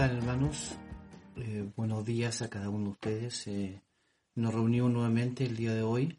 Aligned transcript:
están 0.00 0.16
hermanos? 0.16 0.78
Eh, 1.36 1.70
buenos 1.76 2.06
días 2.06 2.40
a 2.40 2.48
cada 2.48 2.70
uno 2.70 2.84
de 2.84 2.90
ustedes. 2.92 3.46
Eh, 3.48 3.82
nos 4.34 4.54
reunimos 4.54 4.90
nuevamente 4.90 5.44
el 5.44 5.54
día 5.54 5.74
de 5.74 5.82
hoy 5.82 6.18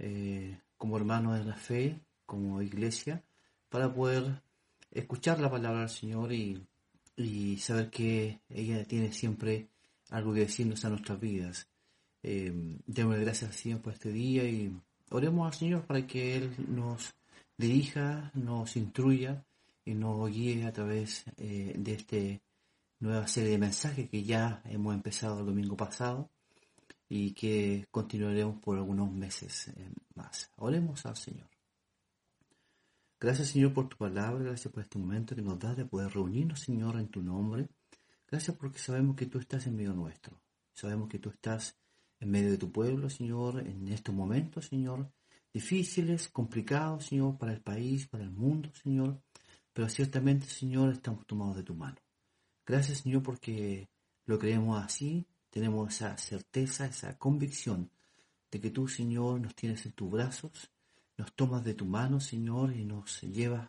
eh, 0.00 0.58
como 0.76 0.96
hermanos 0.96 1.38
de 1.38 1.44
la 1.44 1.54
fe, 1.54 2.00
como 2.26 2.60
iglesia, 2.62 3.22
para 3.68 3.94
poder 3.94 4.42
escuchar 4.90 5.38
la 5.38 5.48
palabra 5.48 5.80
del 5.80 5.88
Señor 5.88 6.32
y, 6.32 6.66
y 7.14 7.58
saber 7.58 7.90
que 7.90 8.40
ella 8.48 8.84
tiene 8.86 9.12
siempre 9.12 9.68
algo 10.10 10.34
que 10.34 10.40
decirnos 10.40 10.84
a 10.84 10.88
nuestras 10.88 11.20
vidas. 11.20 11.68
Eh, 12.24 12.52
démosle 12.86 13.22
gracias 13.22 13.50
al 13.50 13.56
Señor 13.56 13.82
por 13.82 13.92
este 13.92 14.10
día 14.10 14.42
y 14.48 14.76
oremos 15.10 15.46
al 15.46 15.56
Señor 15.56 15.86
para 15.86 16.04
que 16.08 16.38
Él 16.38 16.56
nos 16.66 17.14
dirija, 17.56 18.32
nos 18.34 18.76
instruya 18.76 19.44
y 19.84 19.94
nos 19.94 20.28
guíe 20.28 20.64
a 20.66 20.72
través 20.72 21.24
eh, 21.36 21.72
de 21.78 21.92
esta 21.92 22.16
nueva 23.02 23.26
serie 23.26 23.50
de 23.50 23.58
mensajes 23.58 24.08
que 24.08 24.22
ya 24.22 24.62
hemos 24.64 24.94
empezado 24.94 25.40
el 25.40 25.46
domingo 25.46 25.76
pasado 25.76 26.30
y 27.08 27.32
que 27.32 27.86
continuaremos 27.90 28.60
por 28.60 28.78
algunos 28.78 29.12
meses 29.12 29.68
eh, 29.68 29.90
más. 30.14 30.50
Oremos 30.56 31.04
al 31.04 31.16
Señor. 31.16 31.48
Gracias 33.20 33.48
Señor 33.48 33.72
por 33.74 33.88
tu 33.88 33.96
palabra, 33.96 34.42
gracias 34.42 34.72
por 34.72 34.82
este 34.82 34.98
momento 34.98 35.36
que 35.36 35.42
nos 35.42 35.58
das 35.58 35.76
de 35.76 35.84
poder 35.84 36.12
reunirnos 36.12 36.60
Señor 36.60 36.98
en 36.98 37.08
tu 37.08 37.22
nombre. 37.22 37.68
Gracias 38.30 38.56
porque 38.56 38.78
sabemos 38.78 39.16
que 39.16 39.26
tú 39.26 39.38
estás 39.38 39.66
en 39.66 39.76
medio 39.76 39.92
nuestro. 39.92 40.40
Sabemos 40.72 41.08
que 41.08 41.18
tú 41.18 41.28
estás 41.28 41.76
en 42.18 42.30
medio 42.30 42.50
de 42.50 42.58
tu 42.58 42.72
pueblo, 42.72 43.10
Señor, 43.10 43.66
en 43.66 43.88
estos 43.88 44.14
momentos, 44.14 44.66
Señor, 44.66 45.12
difíciles, 45.52 46.28
complicados, 46.28 47.06
Señor, 47.06 47.36
para 47.36 47.52
el 47.52 47.60
país, 47.60 48.06
para 48.06 48.24
el 48.24 48.30
mundo, 48.30 48.70
Señor 48.74 49.20
pero 49.72 49.88
ciertamente, 49.88 50.46
Señor, 50.46 50.92
estamos 50.92 51.26
tomados 51.26 51.56
de 51.56 51.62
tu 51.62 51.74
mano. 51.74 51.96
Gracias, 52.64 52.98
Señor, 52.98 53.22
porque 53.22 53.88
lo 54.24 54.38
creemos 54.38 54.82
así, 54.82 55.26
tenemos 55.50 55.94
esa 55.94 56.16
certeza, 56.16 56.86
esa 56.86 57.18
convicción 57.18 57.90
de 58.50 58.60
que 58.60 58.70
tú, 58.70 58.86
Señor, 58.86 59.40
nos 59.40 59.54
tienes 59.54 59.84
en 59.84 59.92
tus 59.92 60.10
brazos, 60.10 60.70
nos 61.16 61.34
tomas 61.34 61.64
de 61.64 61.74
tu 61.74 61.84
mano, 61.86 62.20
Señor, 62.20 62.76
y 62.76 62.84
nos 62.84 63.20
llevas 63.22 63.68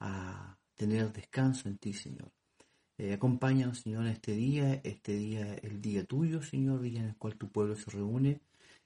a 0.00 0.58
tener 0.74 1.12
descanso 1.12 1.68
en 1.68 1.78
ti, 1.78 1.94
Señor. 1.94 2.30
Eh, 2.98 3.14
acompáñanos, 3.14 3.80
Señor, 3.80 4.04
en 4.06 4.12
este 4.12 4.32
día, 4.32 4.80
este 4.84 5.14
día, 5.14 5.54
el 5.54 5.80
día 5.80 6.04
tuyo, 6.04 6.42
Señor, 6.42 6.82
día 6.82 7.00
en 7.00 7.06
el 7.06 7.16
cual 7.16 7.36
tu 7.36 7.50
pueblo 7.50 7.74
se 7.74 7.90
reúne. 7.90 8.40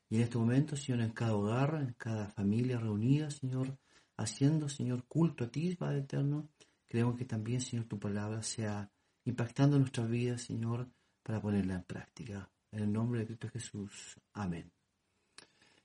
Y 0.08 0.16
en 0.16 0.22
este 0.22 0.38
momento, 0.38 0.76
Señor, 0.76 1.00
en 1.02 1.10
cada 1.10 1.34
hogar, 1.34 1.76
en 1.80 1.94
cada 1.94 2.28
familia 2.28 2.78
reunida, 2.78 3.30
Señor, 3.30 3.76
haciendo, 4.16 4.68
Señor, 4.68 5.04
culto 5.06 5.44
a 5.44 5.50
ti, 5.50 5.74
Padre 5.76 6.00
Eterno. 6.00 6.48
Creemos 6.88 7.16
que 7.16 7.24
también, 7.24 7.60
Señor, 7.60 7.86
tu 7.86 7.98
palabra 7.98 8.42
sea 8.42 8.90
impactando 9.24 9.78
nuestras 9.78 10.08
vidas, 10.08 10.42
Señor, 10.42 10.88
para 11.22 11.40
ponerla 11.40 11.74
en 11.74 11.82
práctica. 11.84 12.50
En 12.72 12.84
el 12.84 12.92
nombre 12.92 13.20
de 13.20 13.26
Cristo 13.26 13.48
Jesús. 13.48 14.16
Amén. 14.34 14.70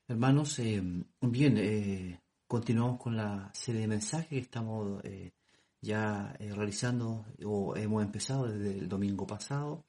Hermanos, 0.08 0.60
eh, 0.60 0.82
bien, 1.22 1.58
eh, 1.58 2.22
continuamos 2.48 3.02
con 3.02 3.18
la 3.18 3.50
serie 3.54 3.82
de 3.82 3.88
mensajes 3.88 4.30
que 4.30 4.38
estamos 4.38 5.04
eh, 5.04 5.32
ya 5.82 6.32
realizando 6.40 7.26
o 7.44 7.76
hemos 7.76 8.04
empezado 8.04 8.48
desde 8.48 8.78
el 8.78 8.88
domingo 8.88 9.26
pasado, 9.26 9.84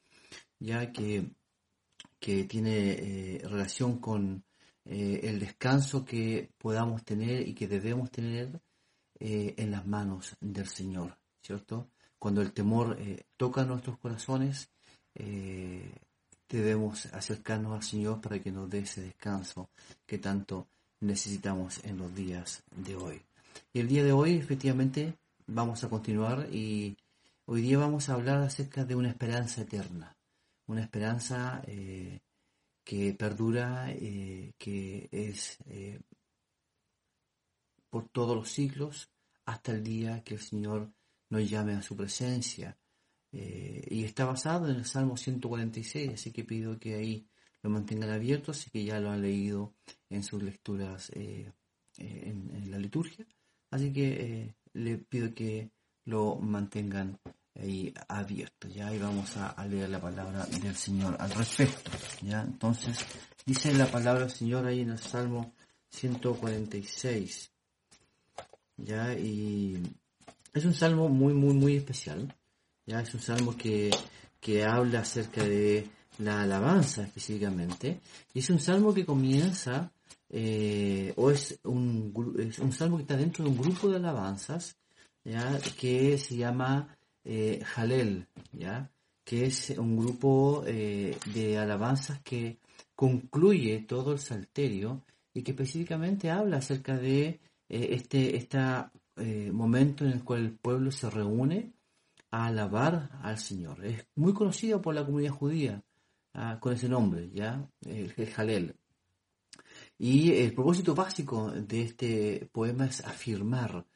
ya 0.58 0.90
que, 0.90 1.32
que 2.18 2.44
tiene 2.44 3.40
relación 3.44 3.98
con 3.98 4.44
el 4.84 5.40
descanso 5.40 6.04
que 6.04 6.50
podamos 6.58 7.04
tener 7.04 7.46
y 7.46 7.54
que 7.54 7.66
debemos 7.66 8.10
tener 8.10 8.60
en 9.18 9.70
las 9.70 9.86
manos 9.86 10.36
del 10.40 10.66
Señor, 10.66 11.18
¿cierto? 11.42 11.90
Cuando 12.19 12.43
el 12.43 12.53
temor 12.53 12.97
eh, 12.99 13.25
toca 13.37 13.65
nuestros 13.65 13.99
corazones, 13.99 14.71
debemos 16.49 17.06
acercarnos 17.06 17.72
al 17.72 17.82
Señor 17.82 18.21
para 18.21 18.38
que 18.38 18.53
nos 18.53 18.69
dé 18.69 18.81
ese 18.81 19.00
descanso 19.00 19.71
que 20.04 20.19
tanto 20.19 20.69
necesitamos 21.00 21.82
en 21.84 21.97
los 21.97 22.15
días 22.15 22.62
de 22.71 22.97
hoy. 22.97 23.22
Y 23.72 23.81
el 23.81 23.88
día 23.88 24.04
de 24.04 24.12
hoy, 24.12 24.37
efectivamente, 24.37 25.16
vamos 25.47 25.82
a 25.84 25.88
continuar 25.88 26.49
y 26.53 26.99
hoy 27.47 27.62
día 27.62 27.78
vamos 27.78 28.10
a 28.10 28.15
hablar 28.15 28.43
acerca 28.43 28.84
de 28.84 28.94
una 28.94 29.09
esperanza 29.09 29.62
eterna, 29.62 30.15
una 30.66 30.83
esperanza 30.83 31.62
que 32.87 33.12
perdura, 33.15 33.91
eh, 33.91 34.54
que 34.56 35.09
es 35.10 35.59
eh, 35.66 36.00
por 37.91 38.09
todos 38.09 38.37
los 38.37 38.48
siglos 38.48 39.10
hasta 39.44 39.72
el 39.72 39.83
día 39.83 40.22
que 40.22 40.34
el 40.34 40.41
Señor 40.41 40.93
nos 41.31 41.48
llame 41.48 41.75
a 41.75 41.82
su 41.82 41.97
presencia. 41.97 42.76
Eh, 43.32 43.87
y 43.91 44.04
está 44.04 44.25
basado 44.25 44.69
en 44.69 44.76
el 44.76 44.84
Salmo 44.84 45.16
146, 45.16 46.14
así 46.14 46.32
que 46.32 46.44
pido 46.44 46.78
que 46.78 46.94
ahí 46.94 47.26
lo 47.62 47.70
mantengan 47.70 48.10
abierto, 48.10 48.53
así 48.53 48.70
que 48.70 48.84
ya 48.84 49.00
lo 49.00 49.10
han 49.10 49.22
leído 49.22 49.75
en 50.09 50.22
sus 50.22 50.42
lecturas 50.42 51.10
en, 51.15 51.53
en, 51.98 52.70
la 52.70 52.78
liturgia. 52.78 53.26
Así 53.70 53.92
que 53.92 54.54
le 54.72 54.98
pido 54.98 55.34
que 55.34 55.70
lo 56.04 56.36
mantengan 56.36 57.19
ahí 57.60 57.92
abierto. 58.09 58.69
Ya 58.69 58.88
ahí 58.88 58.98
vamos 58.98 59.36
a, 59.36 59.66
leer 59.66 59.91
la 59.91 60.00
palabra 60.00 60.47
del 60.47 60.76
Señor 60.76 61.16
al 61.19 61.31
respecto. 61.31 61.91
Ya 62.22 62.42
entonces 62.42 63.04
dice 63.44 63.72
la 63.75 63.86
palabra 63.91 64.22
del 64.22 64.31
Señor 64.31 64.66
ahí 64.66 64.81
en 64.81 64.91
el 64.91 64.98
Salmo 64.98 65.54
146. 65.91 67.50
Ya 68.78 69.15
y 69.15 69.82
es 70.56 70.64
un 70.64 70.74
salmo 70.74 71.08
muy 71.08 71.34
muy 71.34 71.54
muy 71.54 71.76
especial. 71.76 72.34
Ya 72.86 73.00
es 73.00 73.12
un 73.14 73.20
salmo 73.20 73.56
que, 73.56 73.90
que 74.40 74.64
habla 74.64 75.00
acerca 75.00 75.44
de 75.44 75.88
la 76.18 76.42
alabanza 76.42 77.02
específicamente. 77.02 78.00
Y 78.32 78.38
es 78.38 78.50
un 78.50 78.60
salmo 78.60 78.94
que 78.94 79.04
comienza, 79.04 79.92
eh, 80.30 81.12
o 81.16 81.30
es 81.30 81.58
un, 81.64 82.12
es 82.38 82.58
un 82.60 82.72
salmo 82.72 82.96
que 82.96 83.02
está 83.02 83.16
dentro 83.16 83.44
de 83.44 83.50
un 83.50 83.58
grupo 83.58 83.88
de 83.88 83.96
alabanzas, 83.96 84.76
ya, 85.24 85.58
que 85.78 86.16
se 86.16 86.36
llama 86.36 86.96
eh, 87.24 87.60
Jalel, 87.64 88.26
¿ya? 88.52 88.88
que 89.24 89.46
es 89.46 89.70
un 89.70 89.96
grupo 89.96 90.62
eh, 90.66 91.18
de 91.34 91.58
alabanzas 91.58 92.20
que 92.20 92.58
concluye 92.94 93.80
todo 93.80 94.12
el 94.12 94.20
salterio 94.20 95.02
y 95.34 95.42
que 95.42 95.50
específicamente 95.50 96.30
habla 96.30 96.58
acerca 96.58 96.96
de 96.96 97.40
eh, 97.68 97.88
este, 97.90 98.36
este 99.16 99.53
momento 99.53 100.04
en 100.04 100.12
el 100.12 100.25
cual 100.25 100.41
el 100.41 100.53
pueblo 100.53 100.91
se 100.91 101.10
reúne 101.10 101.72
a 102.31 102.47
alabar 102.47 103.10
al 103.22 103.38
Señor. 103.38 103.84
Es 103.84 104.06
muy 104.15 104.34
conocido 104.34 104.82
por 104.82 104.94
la 104.94 105.04
comunidad 105.04 105.32
judía 105.32 105.82
ah, 106.34 106.59
con 106.60 106.75
ese 106.75 106.88
nombre, 106.88 107.31
¿ya? 107.32 107.69
El, 107.82 108.12
el 108.16 108.31
Jalel. 108.31 108.77
Y 109.99 110.32
el 110.32 110.53
propósito 110.53 110.94
básico 110.94 111.50
de 111.50 111.82
este 111.82 112.49
poema 112.53 112.87
es 112.87 113.00
afirmar 113.04 113.87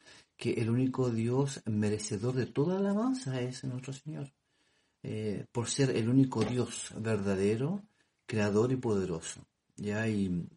que 0.41 0.55
el 0.55 0.71
único 0.71 1.11
Dios 1.11 1.63
merecedor 1.67 2.35
de 2.35 2.47
toda 2.47 2.79
alabanza 2.79 3.41
es 3.43 3.63
nuestro 3.65 3.93
Señor, 3.93 4.33
eh, 5.03 5.45
por 5.53 5.69
ser 5.69 5.91
el 5.91 6.09
único 6.09 6.43
Dios 6.43 6.95
verdadero, 6.97 7.83
creador 8.25 8.73
y 8.73 8.77
poderoso, 8.77 9.47
¿ya? 9.77 10.09
Y, 10.09 10.49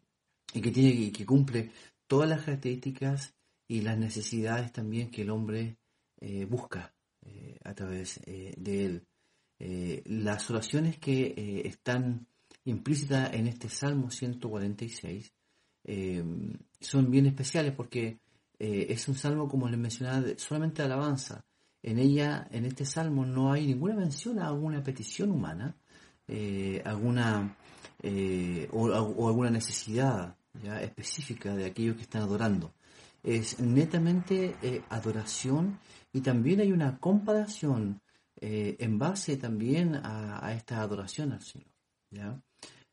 que 0.54 0.70
tiene 0.70 0.90
y 0.90 1.10
que 1.10 1.26
cumple 1.26 1.70
todas 2.06 2.28
las 2.30 2.44
características 2.44 3.33
y 3.68 3.80
las 3.80 3.98
necesidades 3.98 4.72
también 4.72 5.10
que 5.10 5.22
el 5.22 5.30
hombre 5.30 5.76
eh, 6.20 6.44
busca 6.44 6.94
eh, 7.22 7.58
a 7.64 7.74
través 7.74 8.20
de 8.24 8.84
él. 8.84 9.06
las 10.06 10.50
oraciones 10.50 10.98
que 10.98 11.62
están 11.64 12.26
implícitas 12.64 13.32
en 13.32 13.46
este 13.46 13.68
Salmo 13.68 14.10
146 14.10 15.32
son 16.80 17.10
bien 17.10 17.26
especiales 17.26 17.72
porque 17.72 18.18
eh, 18.58 18.86
es 18.88 19.08
un 19.08 19.14
salmo, 19.14 19.48
como 19.48 19.68
les 19.68 19.78
mencionaba, 19.78 20.26
solamente 20.36 20.82
de 20.82 20.86
alabanza. 20.86 21.44
En 21.82 21.98
ella, 21.98 22.48
en 22.50 22.64
este 22.64 22.84
salmo, 22.84 23.26
no 23.26 23.52
hay 23.52 23.66
ninguna 23.66 23.94
mención 23.94 24.38
a 24.38 24.46
alguna 24.46 24.82
petición 24.82 25.30
humana, 25.30 25.76
eh, 26.28 26.80
alguna 26.84 27.56
eh, 28.02 28.68
o, 28.72 29.28
alguna 29.28 29.50
necesidad 29.50 30.36
específica 30.80 31.54
de 31.54 31.66
aquellos 31.66 31.96
que 31.96 32.02
están 32.02 32.22
adorando. 32.22 32.72
Es 33.24 33.58
netamente 33.58 34.54
adoración 34.90 35.80
y 36.12 36.20
también 36.20 36.60
hay 36.60 36.70
una 36.72 36.98
comparación 36.98 38.00
en 38.36 38.98
base 38.98 39.38
también 39.38 39.94
a, 39.94 40.52
esta 40.54 40.82
adoración 40.82 41.32
al 41.32 41.42
Señor. 41.42 41.70
¿ya? 42.10 42.38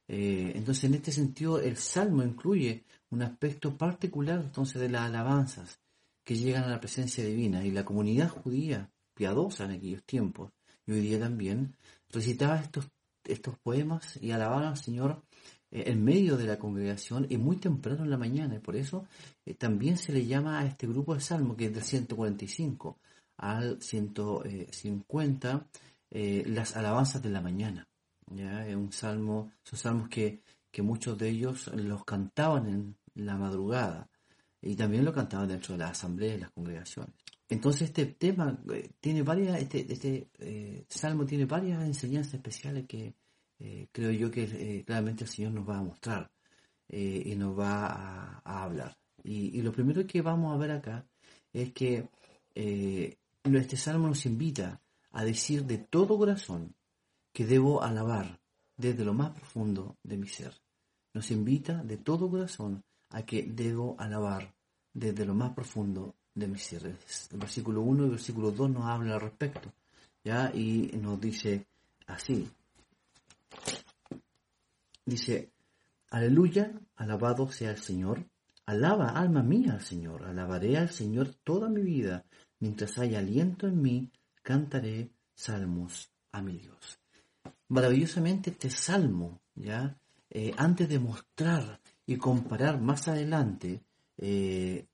entonces, 0.07 0.85
en 0.85 0.93
este 0.93 1.11
sentido, 1.11 1.59
el 1.59 1.75
salmo 1.75 2.23
incluye 2.23 2.85
un 3.09 3.21
aspecto 3.21 3.77
particular 3.77 4.39
entonces 4.39 4.81
de 4.81 4.89
las 4.89 5.03
alabanzas 5.03 5.79
que 6.23 6.35
llegan 6.35 6.63
a 6.63 6.69
la 6.69 6.79
presencia 6.79 7.25
divina 7.25 7.65
y 7.65 7.71
la 7.71 7.85
comunidad 7.85 8.29
judía 8.29 8.89
piadosa 9.13 9.65
en 9.65 9.71
aquellos 9.71 10.03
tiempos 10.03 10.51
y 10.85 10.93
hoy 10.93 11.01
día 11.01 11.19
también 11.19 11.75
recitaba 12.09 12.59
estos, 12.59 12.89
estos 13.23 13.57
poemas 13.59 14.17
y 14.21 14.31
alababa 14.31 14.69
al 14.69 14.77
Señor 14.77 15.23
eh, 15.30 15.30
en 15.71 16.03
medio 16.03 16.38
de 16.38 16.45
la 16.45 16.59
congregación 16.59 17.25
y 17.29 17.38
muy 17.38 17.57
temprano 17.57 18.03
en 18.03 18.09
la 18.09 18.18
mañana 18.18 18.56
y 18.56 18.59
por 18.59 18.75
eso 18.75 19.06
eh, 19.45 19.53
también 19.53 19.97
se 19.97 20.12
le 20.12 20.25
llama 20.25 20.59
a 20.59 20.65
este 20.65 20.85
grupo 20.85 21.15
de 21.15 21.21
salmo 21.21 21.56
que 21.56 21.65
es 21.65 21.73
del 21.73 21.83
145 21.83 22.97
al 23.38 23.81
150 23.81 25.68
eh, 26.12 26.44
las 26.45 26.75
alabanzas 26.75 27.21
de 27.23 27.29
la 27.29 27.41
mañana. 27.41 27.88
¿ya? 28.35 28.68
Es 28.68 28.75
un 28.75 28.91
salmo, 28.91 29.51
son 29.63 29.79
salmos 29.79 30.09
que, 30.09 30.41
que 30.69 30.81
muchos 30.81 31.18
de 31.18 31.29
ellos 31.29 31.68
los 31.74 32.03
cantaban 32.03 32.67
en 32.67 32.95
la 33.15 33.38
madrugada 33.38 34.09
y 34.62 34.75
también 34.75 35.06
lo 35.06 35.13
cantaban 35.13 35.47
dentro 35.47 35.74
de 35.74 35.79
la 35.79 35.89
asamblea 35.89 36.35
y 36.35 36.39
las 36.39 36.51
congregaciones. 36.51 37.15
Entonces 37.50 37.83
este 37.83 38.06
tema 38.06 38.57
eh, 38.74 38.91
tiene 39.00 39.24
varias, 39.24 39.59
este, 39.59 39.91
este 39.91 40.29
eh, 40.39 40.85
salmo 40.88 41.25
tiene 41.25 41.45
varias 41.45 41.83
enseñanzas 41.83 42.35
especiales 42.35 42.85
que 42.88 43.13
creo 43.91 44.11
yo 44.11 44.31
que 44.31 44.83
claramente 44.85 45.23
el 45.23 45.29
Señor 45.29 45.51
nos 45.51 45.67
va 45.67 45.77
a 45.77 45.83
mostrar 45.83 46.31
y 46.89 47.35
nos 47.35 47.57
va 47.57 48.41
a, 48.43 48.63
hablar. 48.63 48.97
Y, 49.23 49.57
y, 49.57 49.61
lo 49.61 49.71
primero 49.71 50.05
que 50.05 50.21
vamos 50.21 50.53
a 50.53 50.57
ver 50.57 50.71
acá 50.71 51.05
es 51.53 51.71
que 51.73 52.09
este 52.55 53.77
salmo 53.77 54.07
nos 54.07 54.25
invita 54.25 54.81
a 55.11 55.23
decir 55.23 55.65
de 55.65 55.77
todo 55.77 56.17
corazón 56.17 56.73
que 57.33 57.45
debo 57.45 57.81
alabar 57.81 58.39
desde 58.77 59.05
lo 59.05 59.13
más 59.13 59.31
profundo 59.31 59.97
de 60.03 60.17
mi 60.17 60.27
ser. 60.27 60.53
Nos 61.13 61.31
invita 61.31 61.83
de 61.83 61.97
todo 61.97 62.29
corazón 62.29 62.83
a 63.09 63.23
que 63.23 63.43
debo 63.43 63.95
alabar 63.99 64.53
desde 64.93 65.25
lo 65.25 65.35
más 65.35 65.53
profundo 65.53 66.15
de 66.33 66.47
mi 66.47 66.57
ser. 66.57 66.85
El 66.85 67.37
versículo 67.37 67.81
1 67.81 68.03
y 68.03 68.05
el 68.05 68.11
versículo 68.11 68.51
2 68.51 68.71
nos 68.71 68.85
habla 68.85 69.15
al 69.15 69.21
respecto. 69.21 69.71
¿ya? 70.23 70.51
Y 70.53 70.91
nos 71.01 71.19
dice 71.19 71.65
así. 72.07 72.49
Dice, 75.06 75.51
aleluya, 76.09 76.71
alabado 76.95 77.51
sea 77.51 77.71
el 77.71 77.77
Señor. 77.77 78.25
Alaba, 78.65 79.09
alma 79.09 79.44
mía, 79.44 79.74
al 79.74 79.81
Señor. 79.81 80.24
Alabaré 80.24 80.77
al 80.77 80.89
Señor 80.89 81.33
toda 81.44 81.69
mi 81.69 81.81
vida. 81.81 82.25
Mientras 82.59 82.98
haya 83.00 83.19
aliento 83.19 83.68
en 83.68 83.81
mí, 83.81 84.12
cantaré 84.44 85.12
salmos 85.33 86.12
a 86.31 86.42
mi 86.42 86.57
Dios. 86.57 87.00
Maravillosamente 87.69 88.51
este 88.51 88.69
salmo, 88.69 89.42
¿ya? 89.56 89.98
Eh, 90.30 90.53
antes 90.57 90.88
de 90.88 91.00
mostrar 91.00 91.80
y 92.06 92.18
comparar 92.18 92.80
más 92.80 93.07
adelante 93.07 93.81
eh, 94.18 94.86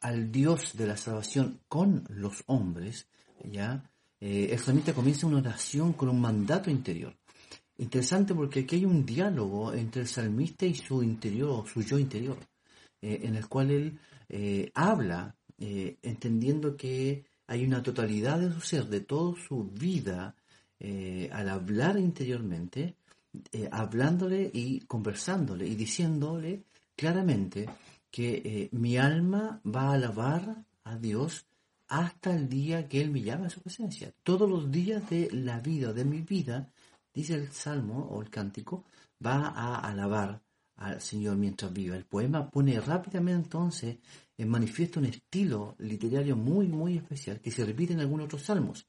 al 0.00 0.30
Dios 0.30 0.76
de 0.76 0.86
la 0.86 0.96
salvación 0.96 1.60
con 1.68 2.04
los 2.08 2.42
hombres, 2.46 3.08
¿ya? 3.42 3.90
Eh, 4.20 4.56
comienza 4.94 5.26
una 5.26 5.38
oración 5.38 5.92
con 5.94 6.08
un 6.08 6.20
mandato 6.20 6.70
interior. 6.70 7.14
Interesante 7.78 8.34
porque 8.34 8.60
aquí 8.60 8.76
hay 8.76 8.84
un 8.84 9.04
diálogo 9.04 9.72
entre 9.72 10.02
el 10.02 10.08
salmista 10.08 10.66
y 10.66 10.74
su 10.74 11.02
interior, 11.02 11.66
su 11.68 11.82
yo 11.82 11.98
interior, 11.98 12.38
en 13.00 13.34
el 13.34 13.48
cual 13.48 13.70
él 13.70 14.70
habla 14.74 15.34
entendiendo 15.58 16.76
que 16.76 17.24
hay 17.46 17.64
una 17.64 17.82
totalidad 17.82 18.38
de 18.38 18.52
su 18.52 18.60
ser, 18.60 18.86
de 18.86 19.00
toda 19.00 19.34
su 19.40 19.64
vida, 19.64 20.34
eh, 20.80 21.28
al 21.32 21.48
hablar 21.48 21.98
interiormente, 21.98 22.96
eh, 23.52 23.68
hablándole 23.70 24.50
y 24.52 24.80
conversándole 24.80 25.66
y 25.66 25.74
diciéndole 25.74 26.64
claramente 26.96 27.68
que 28.10 28.42
eh, 28.44 28.68
mi 28.72 28.96
alma 28.96 29.60
va 29.64 29.88
a 29.88 29.94
alabar 29.94 30.64
a 30.84 30.96
Dios 30.96 31.46
hasta 31.88 32.34
el 32.34 32.48
día 32.48 32.88
que 32.88 33.00
Él 33.00 33.10
me 33.10 33.22
llame 33.22 33.46
a 33.46 33.50
su 33.50 33.60
presencia. 33.60 34.12
Todos 34.22 34.48
los 34.48 34.70
días 34.70 35.08
de 35.10 35.30
la 35.32 35.60
vida, 35.60 35.92
de 35.92 36.04
mi 36.04 36.22
vida, 36.22 36.70
dice 37.14 37.34
el 37.34 37.50
salmo 37.52 38.08
o 38.10 38.20
el 38.20 38.28
cántico, 38.28 38.84
va 39.24 39.48
a 39.48 39.78
alabar 39.78 40.42
al 40.76 41.00
Señor 41.00 41.36
mientras 41.36 41.72
viva. 41.72 41.96
El 41.96 42.04
poema 42.04 42.50
pone 42.50 42.78
rápidamente 42.80 43.44
entonces 43.44 43.98
en 44.36 44.48
manifiesto 44.48 44.98
un 44.98 45.06
estilo 45.06 45.76
literario 45.78 46.36
muy, 46.36 46.66
muy 46.66 46.96
especial 46.96 47.40
que 47.40 47.50
se 47.50 47.64
repite 47.64 47.92
en 47.92 48.00
algunos 48.00 48.26
otros 48.26 48.42
salmos. 48.42 48.86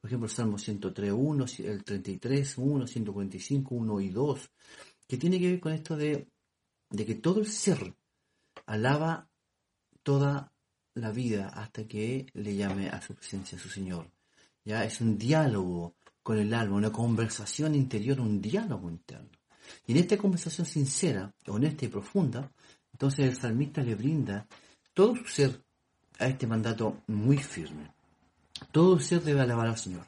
Por 0.00 0.08
ejemplo, 0.08 0.26
el 0.26 0.32
Salmo 0.32 0.58
103, 0.58 1.12
1, 1.12 1.44
el 1.58 1.84
33, 1.84 2.58
1, 2.58 2.86
145, 2.86 3.74
1 3.74 4.00
y 4.00 4.08
2, 4.10 4.50
que 5.08 5.16
tiene 5.16 5.40
que 5.40 5.50
ver 5.50 5.60
con 5.60 5.72
esto 5.72 5.96
de, 5.96 6.28
de 6.90 7.06
que 7.06 7.16
todo 7.16 7.40
el 7.40 7.46
ser 7.46 7.94
alaba 8.66 9.28
toda 10.02 10.52
la 10.94 11.10
vida 11.10 11.48
hasta 11.48 11.86
que 11.86 12.26
le 12.34 12.54
llame 12.54 12.88
a 12.88 13.00
su 13.00 13.14
presencia 13.14 13.58
a 13.58 13.60
su 13.60 13.68
Señor. 13.68 14.10
Ya 14.64 14.84
es 14.84 15.00
un 15.00 15.18
diálogo 15.18 15.96
con 16.22 16.38
el 16.38 16.52
alma, 16.54 16.76
una 16.76 16.92
conversación 16.92 17.74
interior, 17.74 18.20
un 18.20 18.40
diálogo 18.40 18.90
interno. 18.90 19.30
Y 19.86 19.92
en 19.92 19.98
esta 19.98 20.16
conversación 20.16 20.66
sincera, 20.66 21.32
honesta 21.46 21.84
y 21.84 21.88
profunda, 21.88 22.50
entonces 22.92 23.26
el 23.26 23.36
salmista 23.36 23.82
le 23.82 23.94
brinda 23.94 24.46
todo 24.94 25.14
su 25.16 25.26
ser 25.26 25.62
a 26.18 26.26
este 26.26 26.46
mandato 26.46 27.02
muy 27.06 27.38
firme. 27.38 27.92
Todo 28.72 28.98
ser 28.98 29.22
debe 29.22 29.40
alabar 29.40 29.68
al 29.68 29.78
Señor 29.78 30.06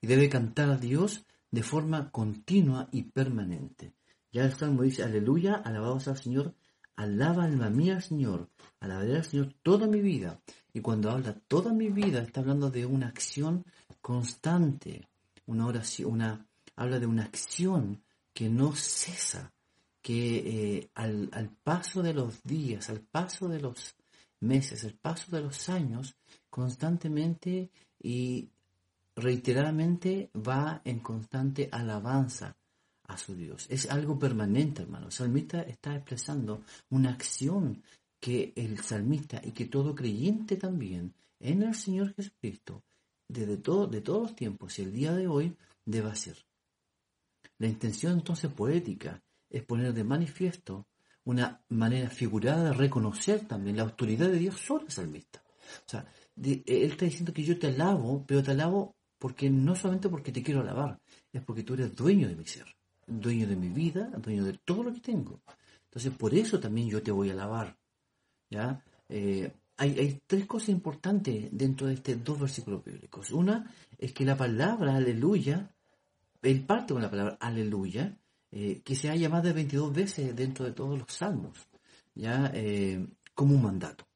y 0.00 0.06
debe 0.06 0.28
cantar 0.28 0.70
a 0.70 0.76
Dios 0.76 1.26
de 1.50 1.62
forma 1.62 2.10
continua 2.10 2.88
y 2.92 3.02
permanente. 3.02 3.94
Ya 4.30 4.44
el 4.44 4.52
Salmo 4.52 4.82
dice, 4.82 5.02
aleluya, 5.02 5.54
alabados 5.54 6.06
al 6.08 6.18
Señor, 6.18 6.54
alaba 6.96 7.44
alma 7.44 7.70
mía 7.70 7.96
al 7.96 8.02
Señor, 8.02 8.50
alabaré 8.80 9.16
al 9.16 9.24
Señor 9.24 9.54
toda 9.62 9.86
mi 9.86 10.00
vida. 10.00 10.40
Y 10.72 10.80
cuando 10.80 11.10
habla 11.10 11.34
toda 11.48 11.72
mi 11.72 11.88
vida, 11.88 12.20
está 12.20 12.40
hablando 12.40 12.70
de 12.70 12.86
una 12.86 13.08
acción 13.08 13.64
constante, 14.00 15.07
una 15.48 15.66
oración, 15.66 16.12
una, 16.12 16.46
habla 16.76 17.00
de 17.00 17.06
una 17.06 17.24
acción 17.24 18.02
que 18.32 18.48
no 18.48 18.74
cesa, 18.74 19.52
que 20.00 20.76
eh, 20.76 20.90
al, 20.94 21.28
al, 21.32 21.50
paso 21.50 22.02
de 22.02 22.14
los 22.14 22.42
días, 22.44 22.88
al 22.88 23.00
paso 23.00 23.48
de 23.48 23.60
los 23.60 23.96
meses, 24.40 24.84
al 24.84 24.94
paso 24.94 25.34
de 25.34 25.42
los 25.42 25.68
años, 25.68 26.16
constantemente 26.48 27.70
y 28.00 28.48
reiteradamente 29.16 30.30
va 30.34 30.80
en 30.84 31.00
constante 31.00 31.68
alabanza 31.72 32.56
a 33.04 33.16
su 33.16 33.34
Dios. 33.34 33.66
Es 33.70 33.90
algo 33.90 34.18
permanente, 34.18 34.82
hermano. 34.82 35.06
El 35.06 35.12
salmista 35.12 35.62
está 35.62 35.96
expresando 35.96 36.62
una 36.90 37.10
acción 37.10 37.82
que 38.20 38.52
el 38.54 38.78
salmista 38.80 39.40
y 39.42 39.52
que 39.52 39.66
todo 39.66 39.94
creyente 39.94 40.56
también 40.56 41.14
en 41.40 41.62
el 41.62 41.74
Señor 41.74 42.14
Jesucristo, 42.14 42.82
desde 43.28 43.58
todo, 43.58 43.86
de 43.86 44.00
todos 44.00 44.22
los 44.22 44.36
tiempos 44.36 44.78
y 44.78 44.82
el 44.82 44.92
día 44.92 45.12
de 45.12 45.28
hoy, 45.28 45.56
debe 45.84 46.10
hacer. 46.10 46.36
La 47.58 47.66
intención 47.66 48.14
entonces 48.14 48.50
poética 48.50 49.22
es 49.50 49.62
poner 49.64 49.92
de 49.92 50.04
manifiesto 50.04 50.86
una 51.24 51.62
manera 51.68 52.08
figurada 52.08 52.64
de 52.64 52.72
reconocer 52.72 53.46
también 53.46 53.76
la 53.76 53.82
autoridad 53.82 54.28
de 54.28 54.38
Dios 54.38 54.58
sobre 54.58 54.86
el 54.86 54.92
salmista. 54.92 55.42
O 55.86 55.88
sea, 55.88 56.06
él 56.42 56.62
está 56.66 57.04
diciendo 57.04 57.32
que 57.32 57.44
yo 57.44 57.58
te 57.58 57.66
alabo, 57.66 58.24
pero 58.26 58.42
te 58.42 58.52
alabo 58.52 58.96
porque 59.18 59.50
no 59.50 59.74
solamente 59.74 60.08
porque 60.08 60.32
te 60.32 60.42
quiero 60.42 60.60
alabar, 60.60 60.98
es 61.32 61.42
porque 61.42 61.64
tú 61.64 61.74
eres 61.74 61.94
dueño 61.94 62.28
de 62.28 62.36
mi 62.36 62.46
ser, 62.46 62.66
dueño 63.06 63.46
de 63.46 63.56
mi 63.56 63.68
vida, 63.68 64.10
dueño 64.18 64.44
de 64.44 64.54
todo 64.64 64.84
lo 64.84 64.92
que 64.92 65.00
tengo. 65.00 65.42
Entonces, 65.84 66.12
por 66.12 66.34
eso 66.34 66.60
también 66.60 66.88
yo 66.88 67.02
te 67.02 67.10
voy 67.10 67.30
a 67.30 67.32
alabar. 67.32 67.76
¿ya? 68.50 68.82
Eh, 69.08 69.52
hay, 69.78 69.98
hay, 69.98 70.20
tres 70.26 70.46
cosas 70.46 70.68
importantes 70.70 71.48
dentro 71.50 71.86
de 71.86 71.94
estos 71.94 72.22
dos 72.22 72.40
versículos 72.40 72.84
bíblicos. 72.84 73.30
Una 73.30 73.72
es 73.96 74.12
que 74.12 74.24
la 74.24 74.36
palabra 74.36 74.96
aleluya 74.96 75.72
él 76.42 76.64
parte 76.64 76.92
con 76.92 77.02
la 77.02 77.10
palabra 77.10 77.36
aleluya, 77.40 78.16
eh, 78.50 78.80
que 78.84 78.94
se 78.94 79.10
ha 79.10 79.16
llamado 79.16 79.52
22 79.52 79.92
veces 79.92 80.34
dentro 80.34 80.64
de 80.64 80.72
todos 80.72 80.98
los 80.98 81.12
salmos, 81.12 81.68
ya 82.14 82.50
eh, 82.54 83.06
como 83.34 83.54
un 83.54 83.62
mandato. 83.62 84.06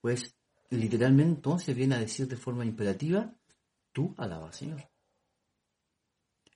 Pues 0.00 0.34
literalmente 0.70 1.36
entonces 1.36 1.74
viene 1.74 1.96
a 1.96 2.00
decir 2.00 2.28
de 2.28 2.36
forma 2.36 2.64
imperativa, 2.64 3.34
tú 3.92 4.14
alabas 4.18 4.56
Señor. 4.56 4.88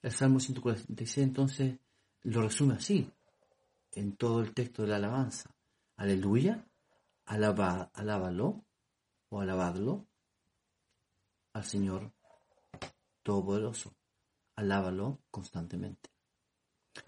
El 0.01 0.11
Salmo 0.11 0.39
146 0.39 1.25
entonces 1.25 1.79
lo 2.23 2.43
resume 2.43 2.75
así, 2.75 3.09
en 3.93 4.15
todo 4.15 4.41
el 4.41 4.53
texto 4.53 4.83
de 4.83 4.89
la 4.89 4.97
alabanza. 4.97 5.49
Aleluya, 5.97 6.63
alaba, 7.25 7.91
alábalo 7.93 8.65
o 9.29 9.41
alabadlo 9.41 10.07
al 11.53 11.63
Señor 11.63 12.11
Todopoderoso 13.23 13.95
alábalo 14.55 15.21
constantemente. 15.31 16.09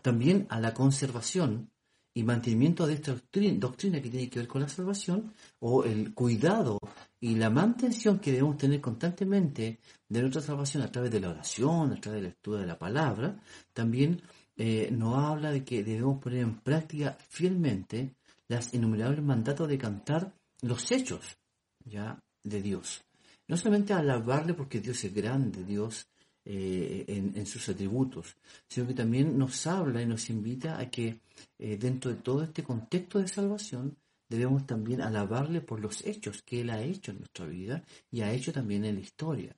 También 0.01 0.47
a 0.49 0.59
la 0.59 0.73
conservación 0.73 1.71
y 2.13 2.23
mantenimiento 2.23 2.87
de 2.87 2.95
esta 2.95 3.13
doctrina, 3.13 4.01
que 4.01 4.09
tiene 4.09 4.29
que 4.29 4.39
ver 4.39 4.47
con 4.47 4.61
la 4.61 4.67
salvación, 4.67 5.33
o 5.59 5.83
el 5.83 6.13
cuidado 6.13 6.79
y 7.19 7.35
la 7.35 7.49
mantención 7.49 8.19
que 8.19 8.31
debemos 8.31 8.57
tener 8.57 8.81
constantemente 8.81 9.79
de 10.09 10.21
nuestra 10.21 10.41
salvación 10.41 10.83
a 10.83 10.91
través 10.91 11.11
de 11.11 11.19
la 11.19 11.29
oración, 11.29 11.93
a 11.93 12.01
través 12.01 12.17
de 12.17 12.21
la 12.23 12.29
lectura 12.29 12.61
de 12.61 12.65
la 12.65 12.79
palabra, 12.79 13.39
también 13.71 14.21
eh, 14.55 14.89
nos 14.91 15.15
habla 15.15 15.51
de 15.51 15.63
que 15.63 15.83
debemos 15.83 16.19
poner 16.19 16.39
en 16.39 16.59
práctica 16.59 17.15
fielmente 17.29 18.15
las 18.47 18.73
innumerables 18.73 19.23
mandatos 19.23 19.67
de 19.67 19.77
cantar 19.77 20.33
los 20.61 20.91
hechos 20.91 21.37
ya 21.83 22.19
de 22.43 22.61
Dios. 22.61 23.03
No 23.47 23.57
solamente 23.57 23.93
alabarle 23.93 24.53
porque 24.53 24.79
Dios 24.79 25.03
es 25.03 25.13
grande, 25.13 25.63
Dios 25.63 26.07
eh, 26.43 27.05
en, 27.07 27.45
sus 27.45 27.67
atributos, 27.69 28.35
sino 28.67 28.87
que 28.87 28.93
también 28.93 29.37
nos 29.37 29.67
habla 29.67 30.01
y 30.01 30.05
nos 30.05 30.29
invita 30.29 30.79
a 30.79 30.89
que 30.89 31.19
eh, 31.59 31.77
dentro 31.77 32.11
de 32.11 32.17
todo 32.17 32.43
este 32.43 32.63
contexto 32.63 33.19
de 33.19 33.27
salvación 33.27 33.97
debemos 34.29 34.65
también 34.65 35.01
alabarle 35.01 35.61
por 35.61 35.79
los 35.79 36.05
hechos 36.05 36.41
que 36.41 36.61
Él 36.61 36.69
ha 36.69 36.81
hecho 36.81 37.11
en 37.11 37.19
nuestra 37.19 37.45
vida 37.45 37.83
y 38.11 38.21
ha 38.21 38.31
hecho 38.31 38.51
también 38.51 38.85
en 38.85 38.95
la 38.95 39.01
historia. 39.01 39.55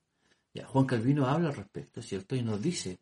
Juan 0.65 0.85
Calvino 0.85 1.25
habla 1.25 1.49
al 1.49 1.55
respecto, 1.55 2.01
¿cierto? 2.01 2.35
Y 2.35 2.41
nos 2.41 2.61
dice 2.61 2.99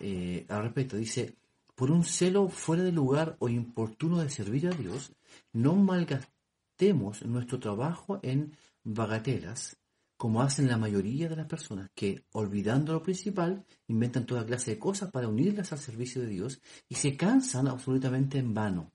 eh, 0.00 0.44
al 0.48 0.62
respecto, 0.62 0.96
dice, 0.96 1.34
por 1.74 1.90
un 1.90 2.04
celo 2.04 2.48
fuera 2.48 2.82
de 2.82 2.92
lugar 2.92 3.36
o 3.38 3.48
importuno 3.48 4.20
de 4.20 4.30
servir 4.30 4.68
a 4.68 4.70
Dios, 4.70 5.12
no 5.52 5.74
malgastemos 5.74 7.24
nuestro 7.24 7.58
trabajo 7.58 8.20
en 8.22 8.56
bagatelas, 8.84 9.76
como 10.16 10.42
hacen 10.42 10.68
la 10.68 10.76
mayoría 10.76 11.28
de 11.28 11.36
las 11.36 11.46
personas 11.46 11.90
que, 11.94 12.24
olvidando 12.32 12.92
lo 12.92 13.02
principal, 13.02 13.64
inventan 13.88 14.26
toda 14.26 14.46
clase 14.46 14.72
de 14.72 14.78
cosas 14.78 15.10
para 15.10 15.28
unirlas 15.28 15.72
al 15.72 15.78
servicio 15.78 16.22
de 16.22 16.28
Dios 16.28 16.60
y 16.88 16.94
se 16.94 17.16
cansan 17.16 17.66
absolutamente 17.66 18.38
en 18.38 18.54
vano. 18.54 18.92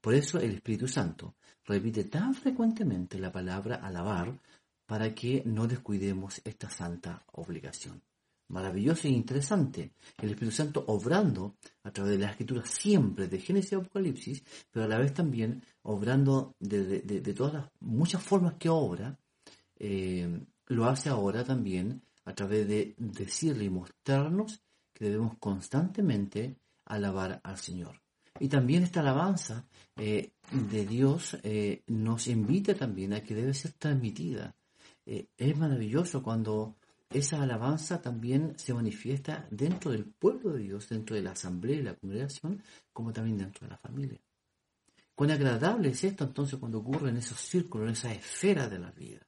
Por 0.00 0.14
eso 0.14 0.38
el 0.38 0.52
Espíritu 0.52 0.88
Santo 0.88 1.36
repite 1.64 2.04
tan 2.04 2.34
frecuentemente 2.34 3.18
la 3.18 3.30
palabra 3.30 3.76
alabar 3.76 4.40
para 4.86 5.14
que 5.14 5.42
no 5.46 5.66
descuidemos 5.66 6.40
esta 6.44 6.68
santa 6.68 7.24
obligación. 7.32 8.02
Maravilloso 8.48 9.08
e 9.08 9.10
interesante. 9.10 9.94
El 10.18 10.30
Espíritu 10.30 10.54
Santo 10.54 10.84
obrando 10.86 11.56
a 11.82 11.90
través 11.90 12.12
de 12.12 12.18
la 12.18 12.30
escritura 12.30 12.64
siempre 12.64 13.26
de 13.26 13.40
Génesis 13.40 13.72
y 13.72 13.74
Apocalipsis, 13.76 14.44
pero 14.70 14.84
a 14.84 14.88
la 14.88 14.98
vez 14.98 15.14
también 15.14 15.62
obrando 15.82 16.54
de, 16.60 17.20
todas 17.34 17.54
las 17.54 17.70
muchas 17.80 18.22
formas 18.22 18.54
que 18.54 18.68
obra, 18.68 19.18
eh, 19.76 20.44
lo 20.66 20.86
hace 20.86 21.08
ahora 21.08 21.44
también 21.44 22.02
a 22.24 22.34
través 22.34 22.66
de 22.68 22.94
decirle 22.98 23.64
y 23.64 23.70
mostrarnos 23.70 24.62
que 24.92 25.06
debemos 25.06 25.36
constantemente 25.38 26.56
alabar 26.86 27.40
al 27.42 27.58
Señor. 27.58 28.00
Y 28.40 28.48
también 28.48 28.82
esta 28.82 29.00
alabanza 29.00 29.66
eh, 29.96 30.32
de 30.50 30.86
Dios 30.86 31.36
eh, 31.42 31.82
nos 31.86 32.26
invita 32.26 32.74
también 32.74 33.12
a 33.12 33.22
que 33.22 33.34
debe 33.34 33.54
ser 33.54 33.72
transmitida. 33.72 34.56
Eh, 35.06 35.28
es 35.36 35.56
maravilloso 35.56 36.22
cuando 36.22 36.76
esa 37.14 37.40
alabanza 37.40 38.02
también 38.02 38.54
se 38.58 38.74
manifiesta 38.74 39.46
dentro 39.50 39.92
del 39.92 40.04
pueblo 40.04 40.52
de 40.52 40.64
Dios, 40.64 40.88
dentro 40.88 41.14
de 41.14 41.22
la 41.22 41.30
asamblea 41.30 41.76
y 41.78 41.82
la 41.82 41.94
congregación, 41.94 42.62
como 42.92 43.12
también 43.12 43.38
dentro 43.38 43.66
de 43.66 43.70
la 43.70 43.78
familia. 43.78 44.20
Cuán 45.14 45.30
agradable 45.30 45.90
es 45.90 46.02
esto 46.02 46.24
entonces 46.24 46.58
cuando 46.58 46.78
ocurre 46.78 47.10
en 47.10 47.18
esos 47.18 47.38
círculos, 47.38 47.86
en 47.86 47.92
esa 47.92 48.12
esfera 48.12 48.68
de 48.68 48.78
la 48.80 48.90
vida. 48.90 49.20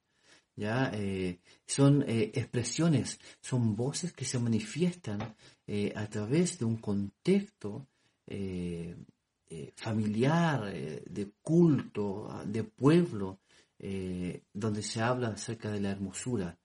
¿ya? 0.56 0.90
Eh, 0.92 1.38
son 1.64 2.02
eh, 2.02 2.32
expresiones, 2.34 3.20
son 3.40 3.76
voces 3.76 4.12
que 4.12 4.24
se 4.24 4.40
manifiestan 4.40 5.36
eh, 5.66 5.92
a 5.94 6.08
través 6.08 6.58
de 6.58 6.64
un 6.64 6.76
contexto 6.78 7.86
familiar, 9.76 10.72
de 10.74 11.30
culto, 11.40 12.42
de 12.44 12.64
pueblo, 12.64 13.38
donde 14.52 14.82
se 14.82 15.00
habla 15.00 15.28
acerca 15.28 15.70
de 15.70 15.80
la 15.80 15.90
hermosura 15.92 16.58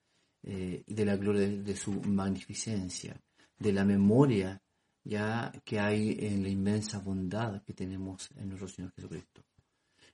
y 0.43 0.93
de 0.93 1.05
la 1.05 1.17
gloria 1.17 1.47
de, 1.47 1.75
su 1.75 1.91
magnificencia, 2.01 3.19
de 3.57 3.73
la 3.73 3.85
memoria 3.85 4.61
ya 5.03 5.51
que 5.63 5.79
hay 5.79 6.17
en 6.19 6.43
la 6.43 6.49
inmensa 6.49 6.99
bondad 6.99 7.63
que 7.63 7.73
tenemos 7.73 8.29
en 8.35 8.49
nuestro 8.49 8.67
Señor 8.67 8.93
Jesucristo. 8.95 9.43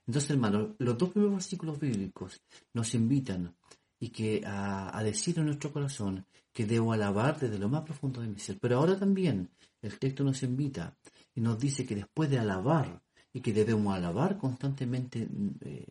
Entonces, 0.06 0.30
hermanos, 0.30 0.70
los 0.78 0.96
dos 0.96 1.10
primeros 1.10 1.34
versículos 1.34 1.78
bíblicos 1.78 2.40
nos 2.72 2.94
invitan 2.94 3.54
y 4.00 4.08
que 4.08 4.42
a, 4.46 5.02
decir 5.02 5.38
en 5.38 5.46
nuestro 5.46 5.72
corazón 5.72 6.24
que 6.52 6.66
debo 6.66 6.92
alabar 6.92 7.38
desde 7.38 7.58
lo 7.58 7.68
más 7.68 7.82
profundo 7.82 8.20
de 8.20 8.28
mi 8.28 8.38
ser. 8.38 8.58
Pero 8.58 8.78
ahora 8.78 8.98
también 8.98 9.50
el 9.82 9.98
texto 9.98 10.24
nos 10.24 10.42
invita 10.42 10.96
y 11.34 11.40
nos 11.40 11.58
dice 11.58 11.84
que 11.84 11.94
después 11.94 12.30
de 12.30 12.38
alabar 12.38 13.02
y 13.32 13.40
que 13.40 13.52
debemos 13.52 13.94
alabar 13.94 14.38
constantemente 14.38 15.28
eh, 15.60 15.86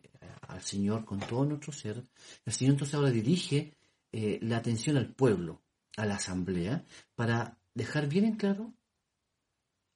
al 0.48 0.62
Señor 0.62 1.04
con 1.04 1.20
todo 1.20 1.44
nuestro 1.44 1.72
ser, 1.72 2.02
el 2.44 2.52
Señor 2.52 2.72
entonces 2.72 2.94
ahora 2.94 3.10
dirige 3.10 3.77
eh, 4.12 4.38
la 4.42 4.58
atención 4.58 4.96
al 4.96 5.14
pueblo, 5.14 5.62
a 5.96 6.06
la 6.06 6.16
asamblea, 6.16 6.84
para 7.14 7.58
dejar 7.74 8.08
bien 8.08 8.24
en 8.24 8.36
claro 8.36 8.72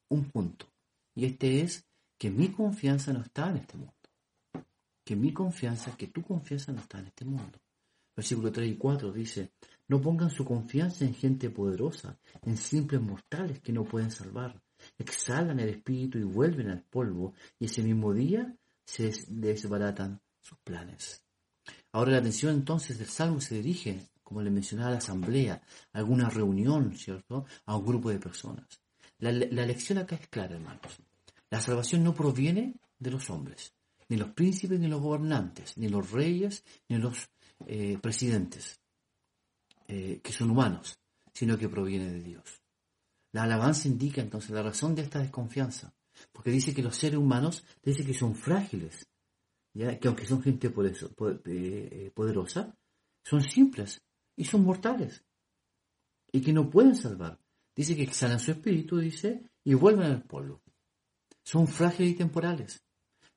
un 0.08 0.30
punto. 0.30 0.66
Y 1.14 1.26
este 1.26 1.60
es 1.60 1.86
que 2.18 2.30
mi 2.30 2.50
confianza 2.50 3.12
no 3.12 3.22
está 3.22 3.50
en 3.50 3.56
este 3.56 3.76
mundo 3.76 3.92
que 5.04 5.16
mi 5.16 5.32
confianza, 5.32 5.96
que 5.96 6.08
tu 6.08 6.22
confianza 6.22 6.72
no 6.72 6.80
está 6.80 6.98
en 6.98 7.06
este 7.06 7.24
mundo. 7.24 7.58
Versículo 8.14 8.52
3 8.52 8.70
y 8.70 8.76
4 8.76 9.12
dice, 9.12 9.52
no 9.88 10.00
pongan 10.00 10.30
su 10.30 10.44
confianza 10.44 11.04
en 11.04 11.14
gente 11.14 11.50
poderosa, 11.50 12.18
en 12.42 12.56
simples 12.56 13.00
mortales 13.00 13.60
que 13.60 13.72
no 13.72 13.84
pueden 13.84 14.10
salvar. 14.10 14.60
Exhalan 14.98 15.60
el 15.60 15.70
espíritu 15.70 16.18
y 16.18 16.24
vuelven 16.24 16.70
al 16.70 16.82
polvo, 16.82 17.34
y 17.58 17.66
ese 17.66 17.82
mismo 17.82 18.12
día 18.12 18.54
se 18.84 19.12
desbaratan 19.28 20.20
sus 20.40 20.58
planes. 20.58 21.24
Ahora 21.92 22.12
la 22.12 22.18
atención 22.18 22.54
entonces 22.54 22.98
del 22.98 23.08
Salmo 23.08 23.40
se 23.40 23.56
dirige, 23.56 24.00
como 24.22 24.42
le 24.42 24.50
mencionaba, 24.50 24.88
a 24.88 24.92
la 24.92 24.98
asamblea, 24.98 25.62
a 25.92 25.98
alguna 25.98 26.28
reunión, 26.28 26.96
¿cierto? 26.96 27.44
A 27.66 27.76
un 27.76 27.86
grupo 27.86 28.10
de 28.10 28.18
personas. 28.18 28.66
La, 29.18 29.30
la 29.30 29.66
lección 29.66 29.98
acá 29.98 30.16
es 30.16 30.26
clara, 30.28 30.54
hermanos. 30.54 30.98
La 31.50 31.60
salvación 31.60 32.02
no 32.02 32.14
proviene 32.14 32.74
de 32.98 33.10
los 33.10 33.28
hombres 33.30 33.74
ni 34.12 34.18
los 34.18 34.28
príncipes, 34.34 34.78
ni 34.78 34.88
los 34.88 35.00
gobernantes, 35.00 35.78
ni 35.78 35.88
los 35.88 36.10
reyes, 36.10 36.64
ni 36.90 36.98
los 36.98 37.30
eh, 37.66 37.96
presidentes, 37.98 38.78
eh, 39.88 40.20
que 40.22 40.32
son 40.34 40.50
humanos, 40.50 40.98
sino 41.32 41.56
que 41.56 41.66
proviene 41.66 42.12
de 42.12 42.20
Dios. 42.20 42.60
La 43.32 43.44
alabanza 43.44 43.88
indica 43.88 44.20
entonces 44.20 44.50
la 44.50 44.62
razón 44.62 44.94
de 44.94 45.00
esta 45.00 45.18
desconfianza, 45.18 45.94
porque 46.30 46.50
dice 46.50 46.74
que 46.74 46.82
los 46.82 46.94
seres 46.94 47.18
humanos, 47.18 47.64
dice 47.82 48.04
que 48.04 48.12
son 48.12 48.34
frágiles, 48.34 49.08
que 49.72 50.08
aunque 50.08 50.26
son 50.26 50.42
gente 50.42 50.72
eh, 51.46 52.10
poderosa, 52.14 52.76
son 53.24 53.42
simples 53.42 54.02
y 54.36 54.44
son 54.44 54.64
mortales, 54.64 55.24
y 56.30 56.40
que 56.40 56.52
no 56.52 56.68
pueden 56.70 56.94
salvar. 56.94 57.38
Dice 57.74 57.96
que 57.96 58.02
exhalan 58.02 58.40
su 58.40 58.50
espíritu, 58.50 58.98
dice, 58.98 59.50
y 59.64 59.74
vuelven 59.74 60.10
al 60.10 60.22
polvo. 60.22 60.62
Son 61.42 61.66
frágiles 61.66 62.12
y 62.12 62.16
temporales. 62.16 62.82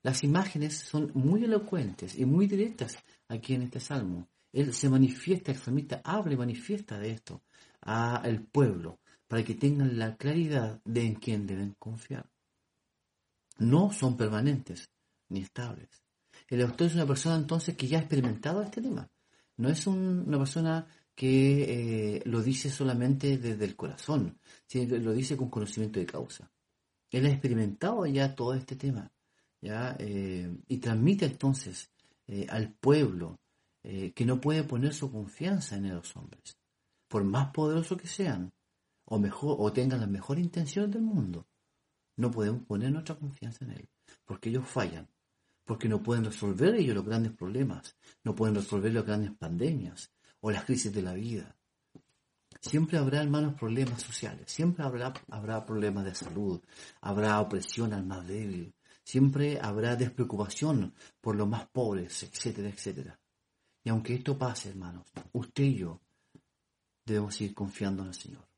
Las 0.02 0.22
imágenes 0.24 0.74
son 0.74 1.10
muy 1.14 1.44
elocuentes 1.44 2.18
y 2.18 2.24
muy 2.24 2.46
directas 2.46 2.98
aquí 3.28 3.54
en 3.54 3.62
este 3.62 3.80
salmo. 3.80 4.28
Él 4.52 4.72
se 4.72 4.88
manifiesta, 4.88 5.52
el 5.52 5.58
salmista 5.58 6.00
habla 6.04 6.34
y 6.34 6.36
manifiesta 6.36 6.98
de 6.98 7.10
esto 7.10 7.42
al 7.80 8.42
pueblo 8.44 9.00
para 9.26 9.44
que 9.44 9.54
tengan 9.54 9.98
la 9.98 10.16
claridad 10.16 10.80
de 10.84 11.04
en 11.04 11.14
quién 11.14 11.46
deben 11.46 11.74
confiar. 11.78 12.30
No 13.58 13.90
son 13.90 14.16
permanentes 14.16 14.88
ni 15.28 15.40
estables. 15.40 16.05
El 16.48 16.62
autor 16.62 16.86
es 16.86 16.94
una 16.94 17.06
persona 17.06 17.36
entonces 17.36 17.76
que 17.76 17.88
ya 17.88 17.98
ha 17.98 18.02
experimentado 18.02 18.62
este 18.62 18.80
tema. 18.80 19.08
No 19.56 19.68
es 19.68 19.86
una 19.86 20.38
persona 20.38 20.86
que 21.14 22.16
eh, 22.16 22.22
lo 22.26 22.42
dice 22.42 22.70
solamente 22.70 23.38
desde 23.38 23.64
el 23.64 23.74
corazón, 23.74 24.38
sino 24.66 24.88
que 24.88 24.98
lo 24.98 25.12
dice 25.12 25.36
con 25.36 25.48
conocimiento 25.48 25.98
de 25.98 26.06
causa. 26.06 26.50
Él 27.10 27.24
ha 27.26 27.30
experimentado 27.30 28.04
ya 28.06 28.34
todo 28.34 28.54
este 28.54 28.76
tema. 28.76 29.10
Eh, 29.62 30.56
y 30.68 30.76
transmite 30.76 31.24
entonces 31.24 31.90
eh, 32.28 32.46
al 32.48 32.72
pueblo 32.74 33.40
que 33.82 34.24
no 34.24 34.40
puede 34.40 34.64
poner 34.64 34.92
su 34.92 35.12
confianza 35.12 35.76
en 35.76 35.94
los 35.94 36.16
hombres, 36.16 36.58
por 37.06 37.22
más 37.22 37.52
poderosos 37.52 37.96
que 37.96 38.08
sean, 38.08 38.52
o 39.04 39.20
mejor, 39.20 39.54
o 39.60 39.72
tengan 39.72 40.00
las 40.00 40.08
mejores 40.08 40.42
intenciones 40.42 40.90
del 40.90 41.02
mundo, 41.02 41.46
no 42.16 42.32
podemos 42.32 42.64
poner 42.64 42.90
nuestra 42.90 43.14
confianza 43.14 43.64
en 43.64 43.70
él, 43.70 43.88
porque 44.24 44.48
ellos 44.48 44.66
fallan, 44.66 45.08
porque 45.66 45.90
no 45.90 46.02
pueden 46.02 46.24
resolver 46.24 46.74
ellos 46.76 46.94
los 46.94 47.04
grandes 47.04 47.32
problemas, 47.32 47.94
no 48.24 48.34
pueden 48.34 48.54
resolver 48.54 48.94
las 48.94 49.04
grandes 49.04 49.32
pandemias 49.32 50.10
o 50.40 50.50
las 50.50 50.64
crisis 50.64 50.94
de 50.94 51.02
la 51.02 51.12
vida. 51.12 51.54
Siempre 52.62 52.96
habrá, 52.96 53.20
hermanos, 53.20 53.54
problemas 53.54 54.00
sociales, 54.00 54.50
siempre 54.50 54.82
habrá, 54.82 55.12
habrá 55.30 55.66
problemas 55.66 56.06
de 56.06 56.14
salud, 56.14 56.62
habrá 57.02 57.38
opresión 57.40 57.92
al 57.92 58.06
más 58.06 58.26
débil, 58.26 58.74
Siempre 59.06 59.60
habrá 59.62 59.94
despreocupación 59.94 60.92
por 61.20 61.36
los 61.36 61.48
más 61.48 61.68
pobres, 61.68 62.24
etcétera, 62.24 62.68
etcétera. 62.70 63.20
Y 63.84 63.88
aunque 63.88 64.14
esto 64.14 64.36
pase, 64.36 64.70
hermanos, 64.70 65.06
usted 65.30 65.62
y 65.62 65.76
yo 65.76 66.00
debemos 67.04 67.40
ir 67.40 67.54
confiando 67.54 68.02
en 68.02 68.08
el 68.08 68.14
Señor, 68.14 68.48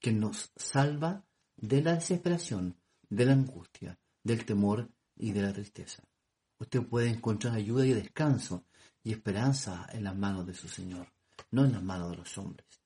que 0.00 0.10
nos 0.10 0.50
salva 0.56 1.24
de 1.56 1.82
la 1.82 1.94
desesperación, 1.94 2.76
de 3.08 3.26
la 3.26 3.34
angustia, 3.34 3.96
del 4.24 4.44
temor 4.44 4.90
y 5.14 5.30
de 5.30 5.42
la 5.42 5.52
tristeza. 5.52 6.02
Usted 6.62 6.86
puede 6.86 7.08
encontrar 7.08 7.56
ayuda 7.56 7.84
y 7.84 7.92
descanso 7.92 8.66
y 9.02 9.10
esperanza 9.10 9.88
en 9.92 10.04
las 10.04 10.16
manos 10.16 10.46
de 10.46 10.54
su 10.54 10.68
Señor, 10.68 11.12
no 11.50 11.64
en 11.64 11.72
las 11.72 11.82
manos 11.82 12.12
de 12.12 12.18
los 12.18 12.38
hombres. 12.38 12.80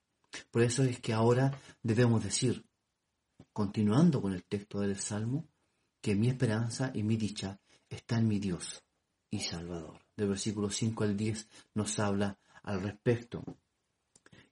Por 0.51 0.63
eso 0.63 0.83
es 0.83 0.99
que 0.99 1.13
ahora 1.13 1.53
debemos 1.83 2.25
decir, 2.25 2.65
continuando 3.53 4.23
con 4.23 4.33
el 4.33 4.45
texto 4.45 4.81
del 4.81 4.97
Salmo, 4.97 5.47
que 6.01 6.15
mi 6.15 6.29
esperanza 6.29 6.91
y 6.95 7.03
mi 7.03 7.19
dicha 7.19 7.61
está 7.87 8.17
en 8.17 8.29
mi 8.29 8.39
Dios 8.39 8.83
y 9.31 9.41
Salvador. 9.41 10.01
Del 10.17 10.29
versículo 10.29 10.71
5 10.71 11.05
al 11.05 11.15
10 11.15 11.47
nos 11.75 11.99
habla 11.99 12.39
al 12.63 12.81
respecto 12.81 13.45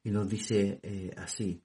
y 0.02 0.10
nos 0.10 0.28
dice 0.28 0.80
eh, 0.82 1.14
así. 1.16 1.64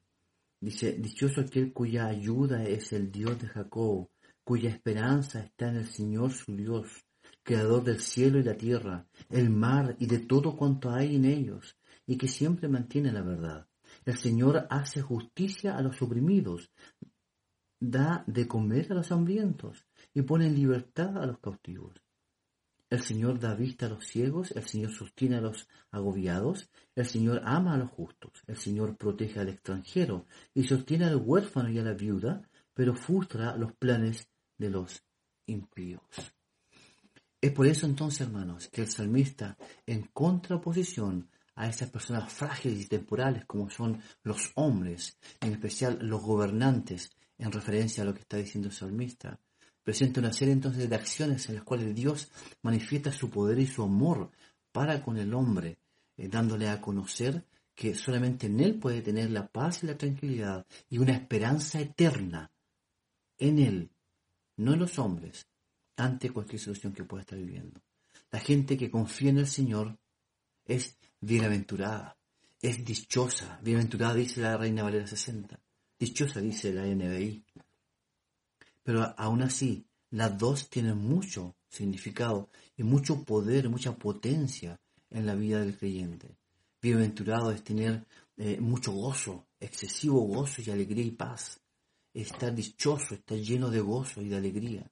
Dice, 0.61 0.93
dichoso 0.93 1.41
aquel 1.41 1.73
cuya 1.73 2.05
ayuda 2.05 2.63
es 2.63 2.93
el 2.93 3.11
Dios 3.11 3.37
de 3.37 3.49
Jacob, 3.49 4.09
cuya 4.45 4.69
esperanza 4.69 5.41
está 5.41 5.67
en 5.67 5.75
el 5.75 5.87
Señor 5.87 6.31
su 6.31 6.55
Dios, 6.55 7.05
creador 7.43 7.83
del 7.83 7.99
cielo 7.99 8.39
y 8.39 8.43
la 8.43 8.55
tierra, 8.55 9.07
el 9.29 9.49
mar 9.49 9.95
y 9.99 10.05
de 10.05 10.19
todo 10.19 10.55
cuanto 10.55 10.91
hay 10.91 11.15
en 11.15 11.25
ellos, 11.25 11.77
y 12.05 12.17
que 12.17 12.27
siempre 12.27 12.67
mantiene 12.67 13.11
la 13.11 13.21
verdad, 13.21 13.67
El 14.05 14.17
Señor 14.17 14.67
hace 14.69 15.01
justicia 15.01 15.77
a 15.77 15.81
los 15.81 16.01
oprimidos, 16.01 16.71
da 17.79 18.23
de 18.27 18.47
comer 18.47 18.91
a 18.91 18.95
los 18.95 19.11
hambrientos 19.11 19.87
y 20.13 20.21
pone 20.21 20.47
en 20.47 20.55
libertad 20.55 21.17
a 21.17 21.25
los 21.25 21.39
cautivos. 21.39 22.01
El 22.89 23.01
Señor 23.01 23.39
da 23.39 23.53
vista 23.53 23.85
a 23.85 23.89
los 23.89 24.07
ciegos, 24.07 24.51
el 24.51 24.63
Señor 24.63 24.91
sostiene 24.91 25.35
a 25.37 25.41
los 25.41 25.67
agobiados, 25.91 26.69
el 26.95 27.05
Señor 27.05 27.41
ama 27.45 27.75
a 27.75 27.77
los 27.77 27.91
justos, 27.91 28.31
el 28.47 28.57
Señor 28.57 28.97
protege 28.97 29.39
al 29.39 29.49
extranjero 29.49 30.25
y 30.55 30.63
sostiene 30.63 31.05
al 31.05 31.17
huérfano 31.17 31.69
y 31.69 31.77
a 31.77 31.83
la 31.83 31.93
viuda, 31.93 32.41
pero 32.73 32.95
frustra 32.95 33.55
los 33.57 33.73
planes 33.73 34.27
de 34.57 34.71
los 34.71 35.03
impíos. 35.45 36.01
Es 37.41 37.51
por 37.53 37.67
eso 37.67 37.85
entonces, 37.85 38.21
hermanos, 38.21 38.67
que 38.67 38.81
el 38.81 38.89
salmista, 38.89 39.57
en 39.85 40.03
contraposición 40.13 41.29
a 41.55 41.67
esas 41.67 41.89
personas 41.89 42.31
frágiles 42.31 42.81
y 42.81 42.87
temporales 42.87 43.45
como 43.45 43.69
son 43.69 44.01
los 44.23 44.51
hombres, 44.55 45.17
en 45.39 45.53
especial 45.53 45.99
los 46.01 46.21
gobernantes, 46.21 47.11
en 47.37 47.51
referencia 47.51 48.03
a 48.03 48.05
lo 48.05 48.13
que 48.13 48.21
está 48.21 48.37
diciendo 48.37 48.67
el 48.67 48.75
salmista, 48.75 49.39
presenta 49.83 50.19
una 50.19 50.33
serie 50.33 50.53
entonces 50.53 50.89
de 50.89 50.95
acciones 50.95 51.47
en 51.47 51.55
las 51.55 51.63
cuales 51.63 51.95
Dios 51.95 52.29
manifiesta 52.61 53.11
su 53.11 53.29
poder 53.29 53.59
y 53.59 53.67
su 53.67 53.83
amor 53.83 54.31
para 54.71 55.01
con 55.01 55.17
el 55.17 55.33
hombre, 55.33 55.79
eh, 56.17 56.27
dándole 56.27 56.67
a 56.67 56.81
conocer 56.81 57.45
que 57.73 57.95
solamente 57.95 58.47
en 58.47 58.59
Él 58.59 58.77
puede 58.77 59.01
tener 59.01 59.31
la 59.31 59.47
paz 59.47 59.83
y 59.83 59.87
la 59.87 59.97
tranquilidad 59.97 60.65
y 60.89 60.97
una 60.97 61.13
esperanza 61.13 61.79
eterna 61.79 62.51
en 63.37 63.59
Él, 63.59 63.89
no 64.57 64.73
en 64.73 64.79
los 64.79 64.99
hombres, 64.99 65.47
ante 65.99 66.31
cualquier 66.31 66.59
situación 66.59 66.93
que 66.93 67.03
pueda 67.03 67.21
estar 67.21 67.37
viviendo. 67.37 67.81
La 68.31 68.39
gente 68.39 68.77
que 68.77 68.89
confía 68.89 69.29
en 69.29 69.39
el 69.39 69.47
Señor 69.47 69.97
es 70.65 70.97
bienaventurada, 71.19 72.17
es 72.61 72.83
dichosa. 72.85 73.59
Bienaventurada 73.61 74.15
dice 74.15 74.41
la 74.41 74.57
Reina 74.57 74.83
Valera 74.83 75.07
60. 75.07 75.59
Dichosa 75.99 76.39
dice 76.39 76.73
la 76.73 76.85
NBI. 76.85 77.43
Pero 78.83 79.13
aún 79.17 79.41
así, 79.41 79.85
las 80.11 80.37
dos 80.37 80.69
tienen 80.69 80.97
mucho 80.97 81.55
significado 81.67 82.49
y 82.77 82.83
mucho 82.83 83.23
poder, 83.23 83.69
mucha 83.69 83.95
potencia 83.95 84.79
en 85.09 85.25
la 85.25 85.35
vida 85.35 85.59
del 85.59 85.77
creyente. 85.77 86.37
Bienaventurado 86.81 87.51
es 87.51 87.63
tener 87.63 88.05
eh, 88.37 88.59
mucho 88.61 88.91
gozo, 88.93 89.47
excesivo 89.59 90.21
gozo 90.21 90.61
y 90.61 90.69
alegría 90.69 91.03
y 91.03 91.11
paz. 91.11 91.59
Estar 92.13 92.55
dichoso, 92.55 93.15
estar 93.15 93.37
lleno 93.37 93.69
de 93.69 93.81
gozo 93.81 94.21
y 94.21 94.29
de 94.29 94.37
alegría. 94.37 94.89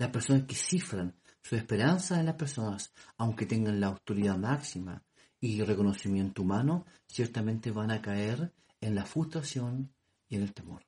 Las 0.00 0.08
personas 0.08 0.44
que 0.44 0.54
cifran 0.54 1.14
su 1.42 1.56
esperanza 1.56 2.18
en 2.18 2.24
las 2.24 2.36
personas, 2.36 2.90
aunque 3.18 3.44
tengan 3.44 3.80
la 3.80 3.88
autoridad 3.88 4.38
máxima 4.38 5.04
y 5.38 5.60
reconocimiento 5.62 6.40
humano, 6.40 6.86
ciertamente 7.06 7.70
van 7.70 7.90
a 7.90 8.00
caer 8.00 8.50
en 8.80 8.94
la 8.94 9.04
frustración 9.04 9.92
y 10.26 10.36
en 10.36 10.42
el 10.44 10.54
temor. 10.54 10.86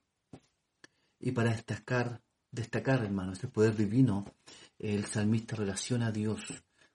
Y 1.21 1.33
para 1.33 1.51
destacar, 1.51 2.23
destacar, 2.51 3.05
hermanos, 3.05 3.45
el 3.45 3.51
poder 3.51 3.77
divino, 3.77 4.25
el 4.79 5.05
salmista 5.05 5.57
relaciona 5.57 6.07
a 6.07 6.13
Dios 6.13 6.41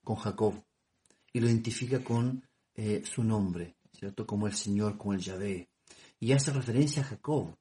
con 0.04 0.16
Jacob 0.16 0.66
y 1.32 1.40
lo 1.40 1.46
identifica 1.46 2.04
con 2.04 2.44
eh, 2.74 3.04
su 3.06 3.24
nombre, 3.24 3.76
¿cierto? 3.94 4.26
Como 4.26 4.48
el 4.48 4.54
Señor, 4.54 4.98
como 4.98 5.14
el 5.14 5.20
Yahvé. 5.20 5.70
Y 6.20 6.32
hace 6.32 6.52
referencia 6.52 7.04
a 7.04 7.06
Jacob 7.06 7.56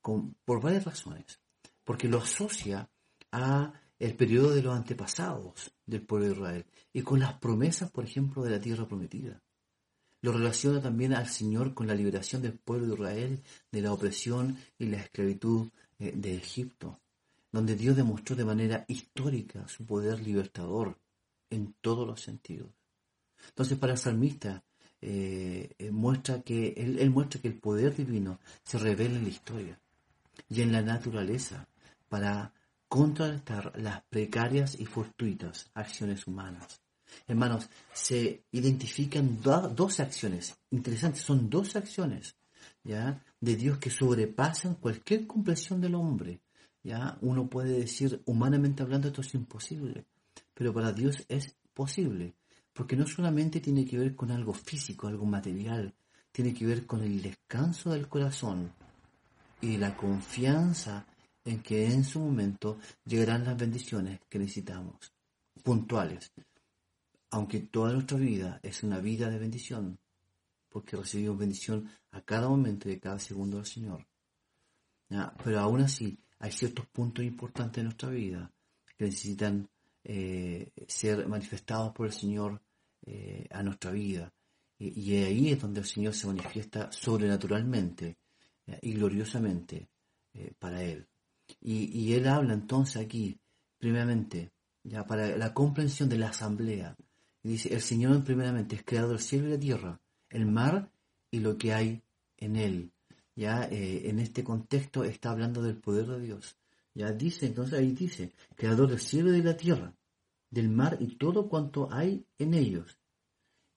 con, 0.00 0.36
por 0.44 0.62
varias 0.62 0.84
razones. 0.84 1.40
Porque 1.82 2.06
lo 2.06 2.18
asocia 2.18 2.88
a 3.32 3.82
el 3.98 4.14
periodo 4.14 4.50
de 4.50 4.62
los 4.62 4.76
antepasados 4.76 5.72
del 5.86 6.02
pueblo 6.02 6.26
de 6.26 6.32
Israel 6.32 6.66
y 6.92 7.02
con 7.02 7.20
las 7.20 7.34
promesas, 7.34 7.90
por 7.90 8.04
ejemplo, 8.04 8.42
de 8.42 8.50
la 8.50 8.60
tierra 8.60 8.86
prometida. 8.86 9.42
Lo 10.22 10.32
relaciona 10.32 10.80
también 10.80 11.14
al 11.14 11.28
Señor 11.28 11.74
con 11.74 11.86
la 11.86 11.94
liberación 11.94 12.42
del 12.42 12.58
pueblo 12.58 12.86
de 12.86 12.94
Israel 12.94 13.42
de 13.70 13.80
la 13.80 13.92
opresión 13.92 14.58
y 14.78 14.86
la 14.86 14.98
esclavitud 14.98 15.68
eh, 15.98 16.12
de 16.14 16.34
Egipto, 16.34 17.00
donde 17.52 17.76
Dios 17.76 17.96
demostró 17.96 18.36
de 18.36 18.44
manera 18.44 18.84
histórica 18.88 19.66
su 19.68 19.86
poder 19.86 20.20
libertador 20.20 20.98
en 21.50 21.74
todos 21.80 22.06
los 22.06 22.20
sentidos. 22.20 22.70
Entonces, 23.48 23.78
para 23.78 23.92
el 23.92 23.98
salmista, 23.98 24.64
eh, 25.00 25.74
eh, 25.78 25.90
muestra 25.90 26.42
que, 26.42 26.74
él 26.76 27.10
muestra 27.10 27.40
que 27.40 27.48
el 27.48 27.58
poder 27.58 27.94
divino 27.94 28.40
se 28.64 28.78
revela 28.78 29.16
en 29.16 29.24
la 29.24 29.28
historia 29.28 29.80
y 30.48 30.62
en 30.62 30.72
la 30.72 30.82
naturaleza 30.82 31.68
para 32.08 32.52
contrarrestar 32.88 33.72
las 33.78 34.02
precarias 34.08 34.78
y 34.78 34.86
fortuitas 34.86 35.70
acciones 35.74 36.26
humanas. 36.26 36.80
Hermanos, 37.26 37.68
se 37.92 38.44
identifican 38.52 39.40
dos 39.42 40.00
acciones 40.00 40.56
interesantes, 40.70 41.22
son 41.22 41.48
dos 41.48 41.76
acciones 41.76 42.36
¿ya? 42.84 43.22
de 43.40 43.56
Dios 43.56 43.78
que 43.78 43.90
sobrepasan 43.90 44.74
cualquier 44.74 45.26
comprensión 45.26 45.80
del 45.80 45.94
hombre. 45.94 46.40
¿ya? 46.82 47.18
Uno 47.20 47.48
puede 47.48 47.78
decir, 47.78 48.22
humanamente 48.26 48.82
hablando, 48.82 49.08
esto 49.08 49.20
es 49.22 49.34
imposible, 49.34 50.04
pero 50.54 50.72
para 50.72 50.92
Dios 50.92 51.24
es 51.28 51.54
posible, 51.74 52.34
porque 52.72 52.96
no 52.96 53.06
solamente 53.06 53.60
tiene 53.60 53.84
que 53.84 53.98
ver 53.98 54.14
con 54.14 54.30
algo 54.30 54.52
físico, 54.52 55.06
algo 55.06 55.26
material, 55.26 55.94
tiene 56.32 56.52
que 56.52 56.66
ver 56.66 56.86
con 56.86 57.02
el 57.02 57.22
descanso 57.22 57.90
del 57.90 58.08
corazón 58.08 58.72
y 59.60 59.78
la 59.78 59.96
confianza 59.96 61.06
en 61.46 61.62
que 61.62 61.86
en 61.86 62.04
su 62.04 62.20
momento 62.20 62.78
llegarán 63.04 63.44
las 63.44 63.56
bendiciones 63.56 64.20
que 64.28 64.38
necesitamos, 64.38 65.12
puntuales. 65.62 66.32
Aunque 67.30 67.60
toda 67.60 67.92
nuestra 67.92 68.18
vida 68.18 68.60
es 68.62 68.82
una 68.82 69.00
vida 69.00 69.30
de 69.30 69.38
bendición, 69.38 69.98
porque 70.68 70.96
recibimos 70.96 71.38
bendición 71.38 71.88
a 72.10 72.20
cada 72.20 72.48
momento 72.48 72.88
de 72.88 72.98
cada 72.98 73.18
segundo 73.18 73.58
del 73.58 73.66
Señor. 73.66 74.06
Pero 75.08 75.60
aún 75.60 75.80
así 75.80 76.18
hay 76.40 76.50
ciertos 76.50 76.86
puntos 76.86 77.24
importantes 77.24 77.78
en 77.78 77.84
nuestra 77.84 78.10
vida 78.10 78.50
que 78.96 79.04
necesitan 79.04 79.68
eh, 80.02 80.70
ser 80.88 81.26
manifestados 81.28 81.92
por 81.92 82.06
el 82.06 82.12
Señor 82.12 82.60
eh, 83.06 83.46
a 83.50 83.62
nuestra 83.62 83.92
vida. 83.92 84.32
Y, 84.78 85.16
ahí 85.22 85.52
es 85.52 85.62
donde 85.62 85.80
el 85.80 85.86
Señor 85.86 86.12
se 86.12 86.26
manifiesta 86.26 86.92
sobrenaturalmente 86.92 88.18
y 88.82 88.92
gloriosamente 88.92 89.88
eh, 90.34 90.52
para 90.58 90.82
Él. 90.82 91.06
Y, 91.60 92.12
él 92.12 92.28
habla 92.28 92.54
entonces 92.54 92.96
aquí, 92.96 93.38
primeramente, 93.78 94.52
ya 94.82 95.06
para 95.06 95.36
la 95.36 95.54
comprensión 95.54 96.08
de 96.08 96.18
la 96.18 96.28
asamblea. 96.28 96.96
Y 97.42 97.50
dice, 97.50 97.74
el 97.74 97.80
Señor 97.80 98.24
primeramente 98.24 98.76
es 98.76 98.84
creador 98.84 99.10
del 99.10 99.20
cielo 99.20 99.48
y 99.48 99.50
la 99.50 99.58
tierra, 99.58 100.00
el 100.30 100.46
mar 100.46 100.90
y 101.30 101.40
lo 101.40 101.56
que 101.56 101.72
hay 101.72 102.02
en 102.36 102.56
él. 102.56 102.92
Ya 103.34 103.64
eh, 103.64 104.08
en 104.08 104.18
este 104.18 104.42
contexto 104.42 105.04
está 105.04 105.30
hablando 105.30 105.62
del 105.62 105.76
poder 105.76 106.06
de 106.06 106.20
Dios. 106.20 106.56
Ya 106.94 107.12
dice, 107.12 107.46
entonces 107.46 107.78
ahí 107.78 107.92
dice, 107.92 108.32
creador 108.54 108.88
del 108.88 109.00
cielo 109.00 109.28
y 109.34 109.40
de 109.40 109.44
la 109.44 109.56
tierra, 109.56 109.94
del 110.50 110.70
mar 110.70 110.96
y 111.00 111.16
todo 111.16 111.48
cuanto 111.48 111.92
hay 111.92 112.24
en 112.38 112.54
ellos. 112.54 112.98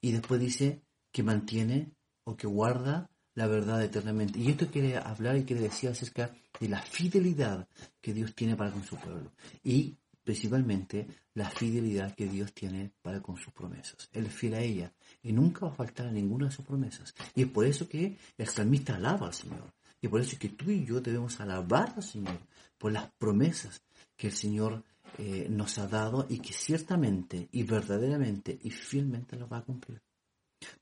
Y 0.01 0.13
después 0.13 0.39
dice 0.39 0.81
que 1.11 1.23
mantiene 1.23 1.91
o 2.23 2.37
que 2.37 2.47
guarda 2.47 3.09
la 3.33 3.47
verdad 3.47 3.83
eternamente. 3.83 4.39
Y 4.39 4.49
esto 4.49 4.67
quiere 4.67 4.97
hablar 4.97 5.37
y 5.37 5.43
quiere 5.43 5.63
decir 5.63 5.89
acerca 5.89 6.33
de 6.59 6.69
la 6.69 6.81
fidelidad 6.81 7.67
que 8.01 8.13
Dios 8.13 8.33
tiene 8.35 8.55
para 8.55 8.71
con 8.71 8.83
su 8.83 8.95
pueblo. 8.97 9.31
Y 9.63 9.95
principalmente 10.23 11.07
la 11.33 11.49
fidelidad 11.49 12.13
que 12.13 12.27
Dios 12.27 12.53
tiene 12.53 12.91
para 13.01 13.21
con 13.21 13.37
sus 13.37 13.53
promesas. 13.53 14.09
Él 14.11 14.27
es 14.27 14.33
fiel 14.33 14.53
a 14.53 14.61
ella 14.61 14.93
y 15.23 15.31
nunca 15.31 15.65
va 15.65 15.71
a 15.71 15.75
faltar 15.75 16.07
a 16.07 16.11
ninguna 16.11 16.47
de 16.47 16.51
sus 16.51 16.65
promesas. 16.65 17.15
Y 17.35 17.43
es 17.43 17.49
por 17.49 17.65
eso 17.65 17.87
que 17.87 18.17
el 18.37 18.47
salmista 18.47 18.95
alaba 18.95 19.27
al 19.27 19.33
Señor. 19.33 19.73
Y 20.01 20.07
por 20.07 20.21
eso 20.21 20.33
es 20.33 20.39
que 20.39 20.49
tú 20.49 20.69
y 20.69 20.85
yo 20.85 21.01
debemos 21.01 21.39
alabar 21.39 21.93
al 21.95 22.03
Señor 22.03 22.39
por 22.77 22.91
las 22.91 23.09
promesas 23.17 23.81
que 24.15 24.27
el 24.27 24.33
Señor 24.33 24.83
eh, 25.17 25.47
nos 25.49 25.77
ha 25.79 25.87
dado 25.87 26.25
y 26.29 26.39
que 26.39 26.53
ciertamente 26.53 27.49
y 27.51 27.63
verdaderamente 27.63 28.57
y 28.61 28.69
fielmente 28.69 29.35
las 29.35 29.51
va 29.51 29.57
a 29.57 29.65
cumplir. 29.65 30.01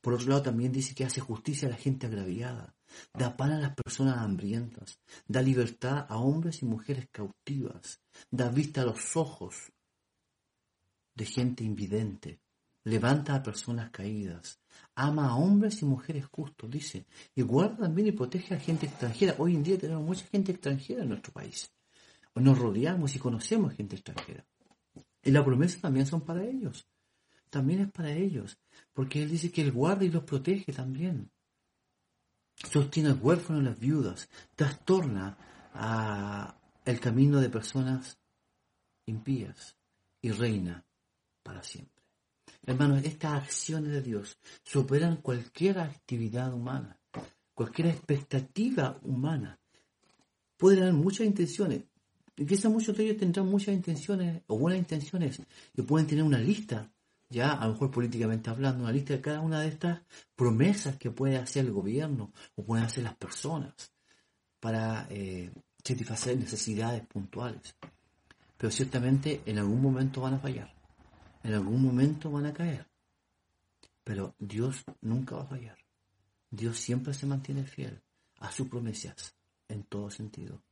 Por 0.01 0.13
otro 0.13 0.27
lado, 0.27 0.41
también 0.41 0.71
dice 0.71 0.95
que 0.95 1.05
hace 1.05 1.21
justicia 1.21 1.67
a 1.67 1.71
la 1.71 1.77
gente 1.77 2.07
agraviada, 2.07 2.75
da 3.13 3.35
pan 3.35 3.51
a 3.51 3.59
las 3.59 3.75
personas 3.75 4.17
hambrientas, 4.17 4.99
da 5.27 5.41
libertad 5.41 6.05
a 6.09 6.17
hombres 6.17 6.61
y 6.61 6.65
mujeres 6.65 7.07
cautivas, 7.11 8.01
da 8.31 8.49
vista 8.49 8.81
a 8.81 8.85
los 8.85 9.15
ojos 9.15 9.71
de 11.15 11.25
gente 11.25 11.63
invidente, 11.63 12.39
levanta 12.83 13.35
a 13.35 13.43
personas 13.43 13.89
caídas, 13.91 14.59
ama 14.95 15.29
a 15.29 15.35
hombres 15.35 15.81
y 15.81 15.85
mujeres 15.85 16.25
justos, 16.25 16.69
dice, 16.69 17.05
y 17.35 17.41
guarda 17.41 17.77
también 17.77 18.07
y 18.07 18.11
protege 18.11 18.55
a 18.55 18.59
gente 18.59 18.85
extranjera. 18.85 19.35
Hoy 19.37 19.55
en 19.55 19.63
día 19.63 19.77
tenemos 19.77 20.05
mucha 20.05 20.25
gente 20.27 20.51
extranjera 20.51 21.03
en 21.03 21.09
nuestro 21.09 21.33
país. 21.33 21.71
Nos 22.35 22.57
rodeamos 22.57 23.15
y 23.15 23.19
conocemos 23.19 23.73
gente 23.73 23.95
extranjera. 23.95 24.45
Y 25.23 25.31
las 25.31 25.43
promesas 25.43 25.81
también 25.81 26.05
son 26.05 26.21
para 26.21 26.43
ellos 26.45 26.87
también 27.49 27.81
es 27.81 27.91
para 27.91 28.11
ellos, 28.11 28.57
porque 28.93 29.23
Él 29.23 29.29
dice 29.29 29.51
que 29.51 29.61
Él 29.61 29.71
guarda 29.71 30.05
y 30.05 30.09
los 30.09 30.23
protege 30.23 30.71
también. 30.73 31.31
Sostiene 32.63 33.09
al 33.09 33.19
huérfano 33.21 33.61
y 33.61 33.63
las 33.63 33.79
viudas, 33.79 34.29
trastorna 34.55 35.37
el 36.83 36.99
camino 36.99 37.39
de 37.39 37.49
personas 37.49 38.17
impías 39.05 39.75
y 40.21 40.31
reina 40.31 40.83
para 41.43 41.63
siempre. 41.63 42.03
Hermanos, 42.65 43.03
estas 43.05 43.43
acciones 43.43 43.91
de 43.91 44.01
Dios 44.01 44.37
superan 44.63 45.17
cualquier 45.17 45.79
actividad 45.79 46.53
humana. 46.53 46.99
cualquier 47.53 47.87
expectativa 47.87 48.99
humana. 49.01 49.59
Pueden 50.57 50.83
haber 50.83 50.93
muchas 50.93 51.25
intenciones, 51.25 51.83
y 52.35 52.45
quizás 52.45 52.71
muchos 52.71 52.95
de 52.95 53.03
ellos 53.03 53.17
tendrán 53.17 53.47
muchas 53.47 53.73
intenciones 53.73 54.43
o 54.45 54.59
buenas 54.59 54.79
intenciones 54.79 55.41
y 55.75 55.81
pueden 55.81 56.05
tener 56.05 56.23
una 56.23 56.37
lista, 56.37 56.91
ya 57.29 57.53
a 57.53 57.65
lo 57.67 57.73
mejor 57.73 57.91
políticamente 57.91 58.49
hablando, 58.49 58.83
una 58.83 58.91
lista 58.91 59.13
de 59.13 59.21
cada 59.21 59.41
una 59.41 59.61
de 59.61 59.67
estas 59.69 60.01
promesas 60.35 60.95
que 60.97 61.11
puede 61.11 61.37
hacer 61.37 61.65
el 61.65 61.71
gobierno 61.71 62.31
o 62.55 62.63
pueden 62.63 62.85
hacer 62.85 63.03
las 63.03 63.15
personas 63.15 63.73
para 64.59 65.07
eh, 65.09 65.51
satisfacer 65.83 66.37
necesidades 66.37 67.05
puntuales. 67.05 67.75
Pero 68.57 68.71
ciertamente 68.71 69.41
en 69.45 69.59
algún 69.59 69.81
momento 69.81 70.21
van 70.21 70.35
a 70.35 70.39
fallar, 70.39 70.73
en 71.43 71.53
algún 71.53 71.81
momento 71.81 72.31
van 72.31 72.47
a 72.47 72.53
caer. 72.53 72.87
Pero 74.03 74.35
Dios 74.39 74.83
nunca 75.01 75.35
va 75.35 75.43
a 75.43 75.47
fallar. 75.47 75.77
Dios 76.49 76.77
siempre 76.77 77.13
se 77.13 77.25
mantiene 77.25 77.65
fiel 77.65 78.01
a 78.39 78.51
sus 78.51 78.67
promesas 78.69 79.35
en 79.67 79.83
todo 79.83 80.09
sentido. 80.09 80.63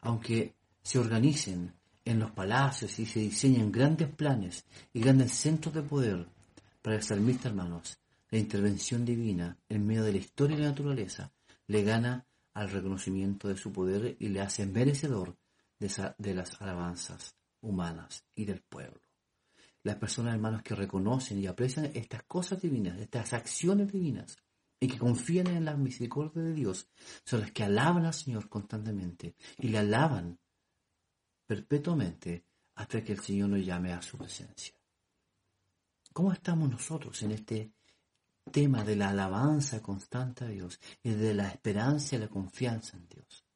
Aunque 0.00 0.54
se 0.82 0.98
organicen 0.98 1.74
en 2.08 2.18
los 2.18 2.30
palacios 2.30 2.98
y 2.98 3.04
se 3.04 3.20
diseñen 3.20 3.70
grandes 3.70 4.08
planes 4.08 4.64
y 4.94 5.00
grandes 5.00 5.32
centros 5.32 5.74
de 5.74 5.82
poder 5.82 6.26
para 6.80 6.96
el 6.96 7.02
salmista, 7.02 7.48
hermanos, 7.48 7.98
la 8.30 8.38
intervención 8.38 9.04
divina 9.04 9.58
en 9.68 9.86
medio 9.86 10.04
de 10.04 10.12
la 10.12 10.18
historia 10.18 10.56
y 10.56 10.60
la 10.60 10.68
naturaleza 10.68 11.30
le 11.66 11.82
gana 11.82 12.26
al 12.54 12.70
reconocimiento 12.70 13.48
de 13.48 13.58
su 13.58 13.72
poder 13.72 14.16
y 14.18 14.28
le 14.28 14.40
hace 14.40 14.64
merecedor 14.64 15.36
de, 15.78 16.14
de 16.16 16.34
las 16.34 16.60
alabanzas 16.62 17.34
humanas 17.60 18.24
y 18.34 18.46
del 18.46 18.62
pueblo. 18.62 19.00
Las 19.82 19.96
personas, 19.96 20.34
hermanos, 20.34 20.62
que 20.62 20.74
reconocen 20.74 21.38
y 21.38 21.46
aprecian 21.46 21.90
estas 21.94 22.22
cosas 22.22 22.62
divinas, 22.62 22.98
estas 22.98 23.34
acciones 23.34 23.92
divinas, 23.92 24.36
y 24.80 24.88
que 24.88 24.98
confían 24.98 25.48
en 25.48 25.64
la 25.64 25.76
misericordia 25.76 26.42
de 26.42 26.54
Dios, 26.54 26.88
son 27.24 27.40
las 27.40 27.52
que 27.52 27.64
alaban 27.64 28.06
al 28.06 28.14
Señor 28.14 28.48
constantemente 28.48 29.34
y 29.58 29.68
le 29.68 29.78
alaban 29.78 30.38
perpetuamente 31.48 32.44
hasta 32.74 33.02
que 33.02 33.12
el 33.14 33.20
Señor 33.20 33.48
nos 33.48 33.64
llame 33.64 33.92
a 33.92 34.02
su 34.02 34.18
presencia. 34.18 34.74
¿Cómo 36.12 36.30
estamos 36.30 36.68
nosotros 36.68 37.22
en 37.22 37.32
este 37.32 37.72
tema 38.52 38.84
de 38.84 38.96
la 38.96 39.08
alabanza 39.08 39.82
constante 39.82 40.44
a 40.44 40.48
Dios 40.48 40.78
y 41.02 41.10
de 41.10 41.32
la 41.32 41.48
esperanza 41.48 42.16
y 42.16 42.18
la 42.18 42.28
confianza 42.28 42.98
en 42.98 43.08
Dios? 43.08 43.46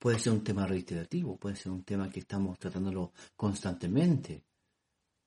Puede 0.00 0.18
ser 0.18 0.32
un 0.32 0.42
tema 0.42 0.66
reiterativo, 0.66 1.38
puede 1.38 1.54
ser 1.54 1.70
un 1.70 1.84
tema 1.84 2.10
que 2.10 2.20
estamos 2.20 2.58
tratándolo 2.58 3.12
constantemente, 3.36 4.44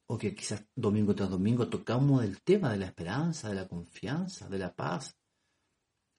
o 0.07 0.17
que 0.17 0.35
quizás 0.35 0.65
domingo 0.75 1.15
tras 1.15 1.29
domingo 1.29 1.69
tocamos 1.69 2.25
el 2.25 2.41
tema 2.41 2.71
de 2.71 2.77
la 2.77 2.87
esperanza, 2.87 3.47
de 3.47 3.55
la 3.55 3.67
confianza, 3.67 4.49
de 4.49 4.59
la 4.59 4.75
paz. 4.75 5.15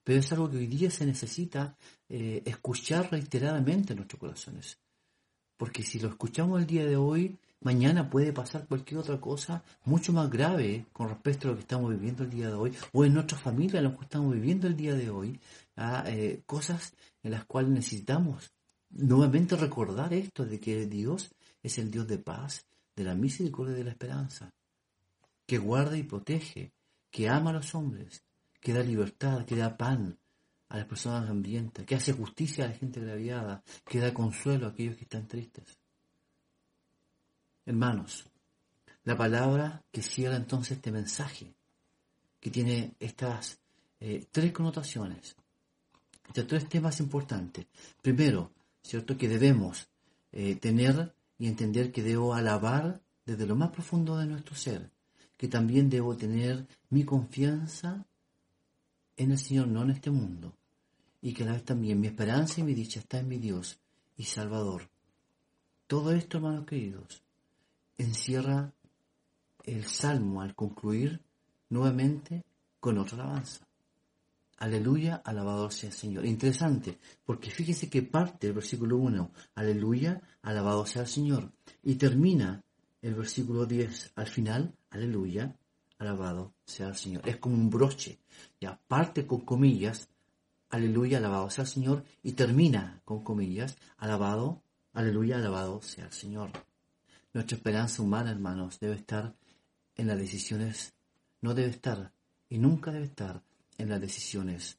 Pero 0.03 0.19
es 0.19 0.31
algo 0.31 0.49
que 0.49 0.57
hoy 0.57 0.67
día 0.67 0.89
se 0.89 1.05
necesita 1.05 1.77
eh, 2.09 2.41
escuchar 2.45 3.11
reiteradamente 3.11 3.93
en 3.93 3.97
nuestros 3.97 4.19
corazones. 4.19 4.79
Porque 5.57 5.83
si 5.83 5.99
lo 5.99 6.09
escuchamos 6.09 6.59
el 6.59 6.67
día 6.67 6.85
de 6.85 6.97
hoy, 6.97 7.37
mañana 7.61 8.09
puede 8.09 8.33
pasar 8.33 8.67
cualquier 8.67 8.99
otra 8.99 9.19
cosa 9.19 9.63
mucho 9.85 10.13
más 10.13 10.29
grave 10.29 10.85
con 10.91 11.09
respecto 11.09 11.47
a 11.47 11.51
lo 11.51 11.57
que 11.57 11.61
estamos 11.61 11.91
viviendo 11.91 12.23
el 12.23 12.29
día 12.29 12.47
de 12.47 12.53
hoy, 12.53 12.73
o 12.91 13.05
en 13.05 13.13
nuestra 13.13 13.37
familia 13.37 13.81
lo 13.81 13.97
que 13.97 14.03
estamos 14.03 14.33
viviendo 14.33 14.67
el 14.67 14.75
día 14.75 14.93
de 14.93 15.09
hoy, 15.09 15.39
a, 15.75 16.03
eh, 16.07 16.41
cosas 16.45 16.93
en 17.23 17.31
las 17.31 17.45
cuales 17.45 17.71
necesitamos 17.71 18.51
nuevamente 18.89 19.55
recordar 19.55 20.13
esto 20.13 20.45
de 20.45 20.59
que 20.59 20.85
Dios 20.85 21.31
es 21.63 21.77
el 21.77 21.89
Dios 21.89 22.07
de 22.07 22.17
paz, 22.17 22.65
de 22.95 23.03
la 23.03 23.15
misericordia 23.15 23.73
y 23.73 23.77
de 23.79 23.83
la 23.83 23.91
esperanza, 23.91 24.53
que 25.45 25.57
guarda 25.57 25.97
y 25.97 26.03
protege, 26.03 26.71
que 27.11 27.29
ama 27.29 27.49
a 27.49 27.53
los 27.53 27.75
hombres, 27.75 28.23
que 28.61 28.73
da 28.73 28.83
libertad, 28.83 29.45
que 29.45 29.55
da 29.55 29.77
pan 29.77 30.17
a 30.69 30.77
las 30.77 30.85
personas 30.85 31.29
hambrientas, 31.29 31.85
que 31.85 31.95
hace 31.95 32.13
justicia 32.13 32.65
a 32.65 32.69
la 32.69 32.73
gente 32.73 32.99
agraviada, 32.99 33.63
que 33.85 33.99
da 33.99 34.13
consuelo 34.13 34.65
a 34.65 34.69
aquellos 34.69 34.97
que 34.97 35.03
están 35.03 35.27
tristes. 35.27 35.65
Hermanos, 37.65 38.25
la 39.03 39.15
palabra 39.15 39.83
que 39.91 40.01
cierra 40.01 40.35
entonces 40.35 40.77
este 40.77 40.91
mensaje, 40.91 41.55
que 42.39 42.51
tiene 42.51 42.95
estas 42.99 43.59
eh, 43.99 44.25
tres 44.31 44.51
connotaciones, 44.51 45.35
estos 46.27 46.47
tres 46.47 46.69
temas 46.69 46.99
importantes. 46.99 47.67
Primero, 48.01 48.51
¿cierto? 48.81 49.17
Que 49.17 49.27
debemos 49.27 49.87
eh, 50.31 50.55
tener 50.55 51.13
y 51.37 51.47
entender 51.47 51.91
que 51.91 52.03
debo 52.03 52.33
alabar 52.33 53.01
desde 53.25 53.45
lo 53.45 53.55
más 53.55 53.71
profundo 53.71 54.17
de 54.17 54.25
nuestro 54.25 54.55
ser, 54.55 54.89
que 55.37 55.47
también 55.47 55.89
debo 55.89 56.15
tener 56.15 56.67
mi 56.89 57.03
confianza 57.03 58.05
en 59.17 59.31
el 59.31 59.37
Señor, 59.37 59.67
no 59.67 59.83
en 59.83 59.91
este 59.91 60.11
mundo, 60.11 60.53
y 61.21 61.33
que 61.33 61.43
a 61.43 61.47
la 61.47 61.53
vez 61.53 61.63
también 61.63 61.99
mi 61.99 62.07
esperanza 62.07 62.61
y 62.61 62.63
mi 62.63 62.73
dicha 62.73 62.99
está 62.99 63.19
en 63.19 63.27
mi 63.27 63.37
Dios 63.37 63.79
y 64.17 64.23
Salvador. 64.23 64.89
Todo 65.87 66.11
esto, 66.11 66.37
hermanos 66.37 66.65
queridos, 66.65 67.23
encierra 67.97 68.73
el 69.63 69.85
salmo 69.85 70.41
al 70.41 70.55
concluir 70.55 71.21
nuevamente 71.69 72.43
con 72.79 72.97
otra 72.97 73.23
alabanza. 73.23 73.65
Aleluya, 74.57 75.15
alabado 75.25 75.69
sea 75.69 75.89
el 75.89 75.95
Señor. 75.95 76.25
Interesante, 76.25 76.97
porque 77.25 77.51
fíjese 77.51 77.89
que 77.89 78.03
parte 78.03 78.47
el 78.47 78.53
versículo 78.53 78.97
1, 78.97 79.31
aleluya, 79.55 80.21
alabado 80.41 80.85
sea 80.85 81.01
el 81.01 81.07
Señor, 81.07 81.51
y 81.83 81.95
termina 81.95 82.63
el 83.01 83.15
versículo 83.15 83.65
10, 83.65 84.13
al 84.15 84.27
final, 84.27 84.73
aleluya, 84.89 85.55
alabado 85.97 86.53
sea 86.65 86.89
el 86.89 86.95
Señor. 86.95 87.27
Es 87.27 87.37
como 87.37 87.55
un 87.55 87.69
broche, 87.69 88.19
ya 88.59 88.79
parte 88.87 89.25
con 89.25 89.41
comillas, 89.41 90.09
aleluya, 90.69 91.17
alabado 91.17 91.49
sea 91.49 91.63
el 91.63 91.69
Señor, 91.69 92.03
y 92.23 92.33
termina 92.33 93.01
con 93.05 93.23
comillas, 93.23 93.77
alabado, 93.97 94.61
aleluya, 94.93 95.37
alabado 95.37 95.81
sea 95.81 96.05
el 96.05 96.11
Señor. 96.11 96.51
Nuestra 97.33 97.57
esperanza 97.57 98.01
humana, 98.01 98.31
hermanos, 98.31 98.79
debe 98.79 98.95
estar 98.95 99.35
en 99.95 100.07
las 100.07 100.17
decisiones, 100.17 100.93
no 101.41 101.53
debe 101.53 101.69
estar 101.69 102.11
y 102.49 102.57
nunca 102.57 102.91
debe 102.91 103.05
estar 103.05 103.41
en 103.77 103.89
las 103.89 104.01
decisiones 104.01 104.77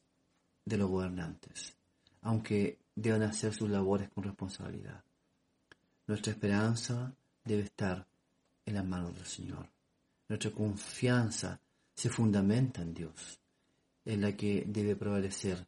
de 0.65 0.77
los 0.77 0.89
gobernantes, 0.89 1.75
aunque 2.21 2.79
deban 2.95 3.23
hacer 3.23 3.53
sus 3.53 3.69
labores 3.69 4.09
con 4.09 4.23
responsabilidad. 4.23 5.03
Nuestra 6.07 6.33
esperanza 6.33 7.13
debe 7.43 7.63
estar 7.63 8.07
en 8.65 8.73
las 8.73 8.85
manos 8.85 9.15
del 9.15 9.25
Señor. 9.25 9.76
Nuestra 10.29 10.51
confianza 10.51 11.59
se 11.93 12.09
fundamenta 12.09 12.81
en 12.81 12.93
Dios, 12.93 13.39
en 14.05 14.21
la 14.21 14.35
que 14.35 14.65
debe 14.67 14.95
prevalecer 14.95 15.65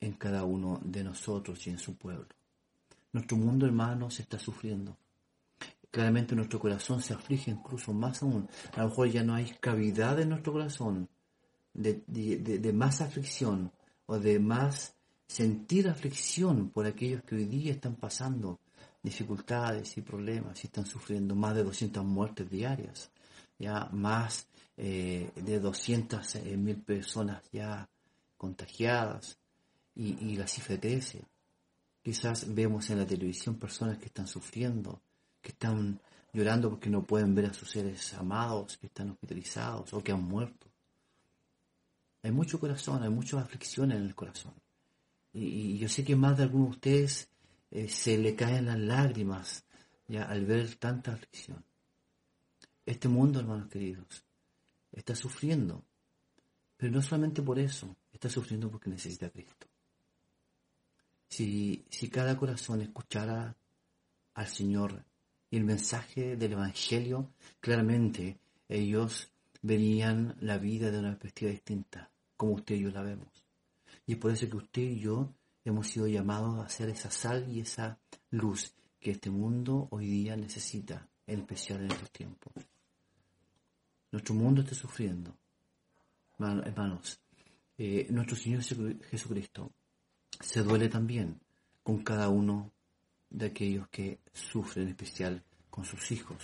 en 0.00 0.12
cada 0.12 0.44
uno 0.44 0.80
de 0.84 1.02
nosotros 1.02 1.66
y 1.66 1.70
en 1.70 1.78
su 1.78 1.96
pueblo. 1.96 2.28
Nuestro 3.12 3.36
mundo, 3.36 3.66
hermanos, 3.66 4.20
está 4.20 4.38
sufriendo. 4.38 4.96
Claramente 5.90 6.34
nuestro 6.34 6.58
corazón 6.58 7.00
se 7.00 7.14
aflige 7.14 7.50
incluso 7.50 7.92
más 7.92 8.22
aún. 8.22 8.48
A 8.72 8.82
lo 8.82 8.88
mejor 8.88 9.08
ya 9.08 9.22
no 9.22 9.34
hay 9.34 9.54
cavidad 9.60 10.18
en 10.20 10.30
nuestro 10.30 10.52
corazón 10.52 11.08
de, 11.72 12.72
más 12.74 13.00
aflicción 13.00 13.72
o 14.06 14.18
de 14.18 14.38
más 14.38 14.94
sentir 15.26 15.88
aflicción 15.88 16.70
por 16.70 16.86
aquellos 16.86 17.22
que 17.22 17.36
hoy 17.36 17.44
día 17.46 17.72
están 17.72 17.96
pasando 17.96 18.60
dificultades 19.02 19.96
y 19.96 20.02
problemas 20.02 20.62
y 20.64 20.66
están 20.66 20.86
sufriendo 20.86 21.34
más 21.34 21.54
de 21.54 21.64
200 21.64 22.04
muertes 22.04 22.48
diarias, 22.50 23.10
ya 23.64 23.88
más 23.92 24.46
eh, 24.76 25.30
de 25.34 25.58
200 25.58 26.36
eh, 26.36 26.56
mil 26.56 26.76
personas 26.82 27.42
ya 27.52 27.88
contagiadas 28.36 29.38
y, 29.94 30.32
y 30.32 30.36
la 30.36 30.46
cifra 30.46 30.78
crece. 30.78 31.22
Quizás 32.02 32.52
vemos 32.54 32.90
en 32.90 32.98
la 32.98 33.06
televisión 33.06 33.56
personas 33.56 33.98
que 33.98 34.06
están 34.06 34.26
sufriendo, 34.26 35.00
que 35.40 35.52
están 35.52 36.00
llorando 36.34 36.68
porque 36.68 36.90
no 36.90 37.04
pueden 37.04 37.34
ver 37.34 37.46
a 37.46 37.54
sus 37.54 37.70
seres 37.70 38.12
amados 38.14 38.76
que 38.76 38.88
están 38.88 39.10
hospitalizados 39.10 39.94
o 39.94 40.02
que 40.02 40.12
han 40.12 40.22
muerto. 40.22 40.66
Hay 42.22 42.32
mucho 42.32 42.58
corazón, 42.58 43.02
hay 43.02 43.10
mucha 43.10 43.40
aflicción 43.40 43.92
en 43.92 44.02
el 44.02 44.14
corazón. 44.14 44.54
Y, 45.32 45.78
yo 45.78 45.88
sé 45.88 46.04
que 46.04 46.16
más 46.16 46.36
de 46.36 46.44
algunos 46.44 46.68
de 46.68 46.74
ustedes 46.74 47.28
eh, 47.70 47.88
se 47.88 48.18
le 48.18 48.34
caen 48.34 48.66
las 48.66 48.78
lágrimas 48.78 49.64
ya 50.08 50.24
al 50.24 50.44
ver 50.44 50.74
tanta 50.76 51.12
aflicción. 51.12 51.64
Este 52.86 53.08
mundo, 53.08 53.40
hermanos 53.40 53.68
queridos, 53.68 54.24
está 54.92 55.14
sufriendo. 55.14 55.82
Pero 56.76 56.92
no 56.92 57.02
solamente 57.02 57.42
por 57.42 57.58
eso, 57.58 57.96
está 58.12 58.28
sufriendo 58.28 58.70
porque 58.70 58.90
necesita 58.90 59.26
a 59.26 59.30
Cristo. 59.30 59.66
Si, 61.28 61.84
si 61.88 62.08
cada 62.08 62.36
corazón 62.36 62.82
escuchara 62.82 63.56
al 64.34 64.46
Señor 64.46 65.04
y 65.50 65.56
el 65.56 65.64
mensaje 65.64 66.36
del 66.36 66.52
Evangelio, 66.52 67.30
claramente 67.60 68.38
ellos 68.68 69.30
verían 69.62 70.36
la 70.40 70.58
vida 70.58 70.90
de 70.90 70.98
una 70.98 71.10
perspectiva 71.10 71.50
distinta 71.50 72.10
como 72.36 72.54
usted 72.54 72.74
y 72.74 72.82
yo 72.82 72.90
la 72.90 73.02
vemos. 73.02 73.28
Y 74.06 74.12
es 74.12 74.18
por 74.18 74.30
eso 74.30 74.48
que 74.48 74.56
usted 74.56 74.82
y 74.82 75.00
yo 75.00 75.32
hemos 75.64 75.88
sido 75.88 76.06
llamados 76.06 76.58
a 76.64 76.68
ser 76.68 76.90
esa 76.90 77.10
sal 77.10 77.48
y 77.50 77.60
esa 77.60 77.98
luz 78.30 78.74
que 79.00 79.12
este 79.12 79.30
mundo 79.30 79.88
hoy 79.90 80.06
día 80.06 80.36
necesita, 80.36 81.08
en 81.26 81.40
especial 81.40 81.80
en 81.80 81.92
estos 81.92 82.10
tiempos. 82.10 82.52
Nuestro 84.14 84.36
mundo 84.36 84.60
está 84.60 84.76
sufriendo, 84.76 85.36
hermanos, 86.38 87.18
eh, 87.76 88.06
nuestro 88.10 88.36
Señor 88.36 88.62
Jesucristo 88.62 89.72
se 90.38 90.62
duele 90.62 90.88
también 90.88 91.40
con 91.82 92.04
cada 92.04 92.28
uno 92.28 92.70
de 93.28 93.46
aquellos 93.46 93.88
que 93.88 94.20
sufren, 94.32 94.84
en 94.84 94.90
especial 94.90 95.42
con 95.68 95.84
sus 95.84 96.12
hijos, 96.12 96.36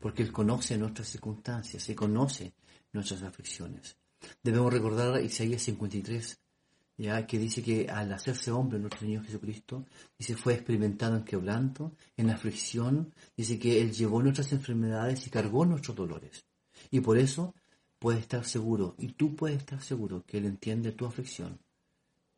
porque 0.00 0.22
Él 0.22 0.32
conoce 0.32 0.78
nuestras 0.78 1.08
circunstancias, 1.08 1.86
y 1.90 1.94
conoce 1.94 2.54
nuestras 2.94 3.22
aflicciones. 3.24 3.94
Debemos 4.42 4.72
recordar 4.72 5.22
Isaías 5.22 5.60
53, 5.64 6.40
ya 6.96 7.26
que 7.26 7.38
dice 7.38 7.62
que 7.62 7.90
al 7.90 8.10
hacerse 8.10 8.50
hombre 8.50 8.78
nuestro 8.78 9.00
Señor 9.00 9.26
Jesucristo, 9.26 9.84
dice 10.18 10.34
fue 10.34 10.54
experimentado 10.54 11.18
en 11.18 11.24
quebranto, 11.24 11.92
en 12.16 12.30
aflicción, 12.30 13.12
dice 13.36 13.58
que 13.58 13.82
Él 13.82 13.92
llevó 13.92 14.22
nuestras 14.22 14.50
enfermedades 14.52 15.26
y 15.26 15.30
cargó 15.30 15.66
nuestros 15.66 15.94
dolores. 15.94 16.46
Y 16.90 17.00
por 17.00 17.18
eso 17.18 17.54
puedes 17.98 18.20
estar 18.20 18.44
seguro, 18.44 18.94
y 18.98 19.08
tú 19.08 19.36
puedes 19.36 19.58
estar 19.58 19.82
seguro 19.82 20.24
que 20.26 20.38
Él 20.38 20.46
entiende 20.46 20.92
tu 20.92 21.06
aflicción, 21.06 21.58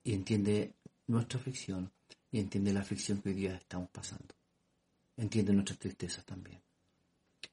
y 0.02 0.12
entiende 0.12 0.74
nuestra 1.06 1.40
aflicción, 1.40 1.90
y 2.30 2.40
entiende 2.40 2.72
la 2.72 2.80
aflicción 2.80 3.22
que 3.22 3.30
hoy 3.30 3.34
día 3.34 3.54
estamos 3.54 3.88
pasando. 3.90 4.34
Entiende 5.16 5.52
nuestras 5.52 5.78
tristezas 5.78 6.24
también. 6.24 6.60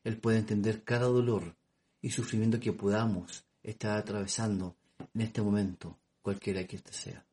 Él 0.03 0.17
puede 0.17 0.39
entender 0.39 0.83
cada 0.83 1.05
dolor 1.05 1.55
y 2.01 2.09
sufrimiento 2.09 2.59
que 2.59 2.73
podamos 2.73 3.45
estar 3.61 3.97
atravesando 3.97 4.75
en 5.13 5.21
este 5.21 5.41
momento 5.41 5.97
cualquiera 6.21 6.65
que 6.65 6.77
éste 6.77 6.93
sea. 6.93 7.25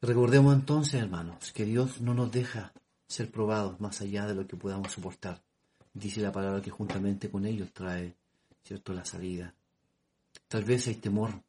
Recordemos 0.00 0.54
entonces, 0.54 0.94
hermanos, 0.94 1.52
que 1.52 1.66
Dios 1.66 2.00
no 2.00 2.14
nos 2.14 2.32
deja 2.32 2.72
ser 3.06 3.30
probados 3.30 3.80
más 3.80 4.00
allá 4.00 4.26
de 4.26 4.34
lo 4.34 4.46
que 4.46 4.56
podamos 4.56 4.92
soportar. 4.92 5.42
Dice 5.92 6.20
la 6.20 6.30
palabra 6.30 6.62
que 6.62 6.70
juntamente 6.70 7.30
con 7.30 7.44
ellos 7.44 7.72
trae, 7.72 8.14
¿cierto?, 8.62 8.92
la 8.92 9.04
salida. 9.04 9.54
Tal 10.46 10.64
vez 10.64 10.86
hay 10.86 10.96
temor 10.96 11.42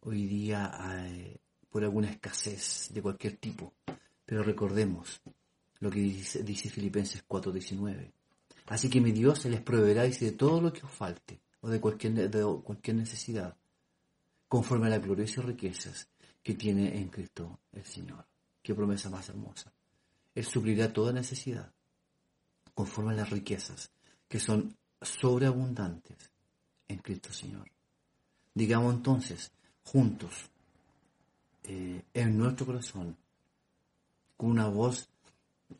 hoy 0.00 0.26
día 0.26 0.72
eh, 1.04 1.38
por 1.68 1.84
alguna 1.84 2.10
escasez 2.10 2.90
de 2.92 3.02
cualquier 3.02 3.36
tipo, 3.36 3.74
pero 4.24 4.42
recordemos 4.42 5.20
lo 5.78 5.90
que 5.90 6.00
dice, 6.00 6.42
dice 6.42 6.70
Filipenses 6.70 7.24
4:19. 7.26 8.12
Así 8.66 8.88
que 8.88 9.00
mi 9.00 9.12
Dios 9.12 9.40
se 9.40 9.50
les 9.50 9.60
proveerá 9.60 10.02
de 10.02 10.32
todo 10.32 10.60
lo 10.60 10.72
que 10.72 10.84
os 10.84 10.92
falte 10.92 11.40
o 11.60 11.68
de 11.68 11.80
cualquier, 11.80 12.30
de 12.30 12.62
cualquier 12.62 12.96
necesidad 12.96 13.56
conforme 14.48 14.86
a 14.86 14.90
las 14.90 15.02
gloriosas 15.02 15.44
riquezas 15.44 16.08
que 16.42 16.54
tiene 16.54 16.98
en 16.98 17.08
Cristo 17.08 17.60
el 17.72 17.84
Señor. 17.84 18.26
Qué 18.62 18.74
promesa 18.74 19.10
más 19.10 19.28
hermosa. 19.28 19.72
Él 20.34 20.44
suplirá 20.44 20.92
toda 20.92 21.12
necesidad 21.12 21.72
conforme 22.74 23.12
a 23.12 23.16
las 23.16 23.30
riquezas 23.30 23.90
que 24.28 24.38
son 24.38 24.76
sobreabundantes 25.00 26.30
en 26.88 26.98
Cristo 26.98 27.32
Señor. 27.32 27.70
Digamos 28.54 28.94
entonces, 28.94 29.52
juntos, 29.82 30.50
eh, 31.64 32.02
en 32.14 32.38
nuestro 32.38 32.66
corazón, 32.66 33.16
con 34.36 34.50
una 34.50 34.68
voz 34.68 35.08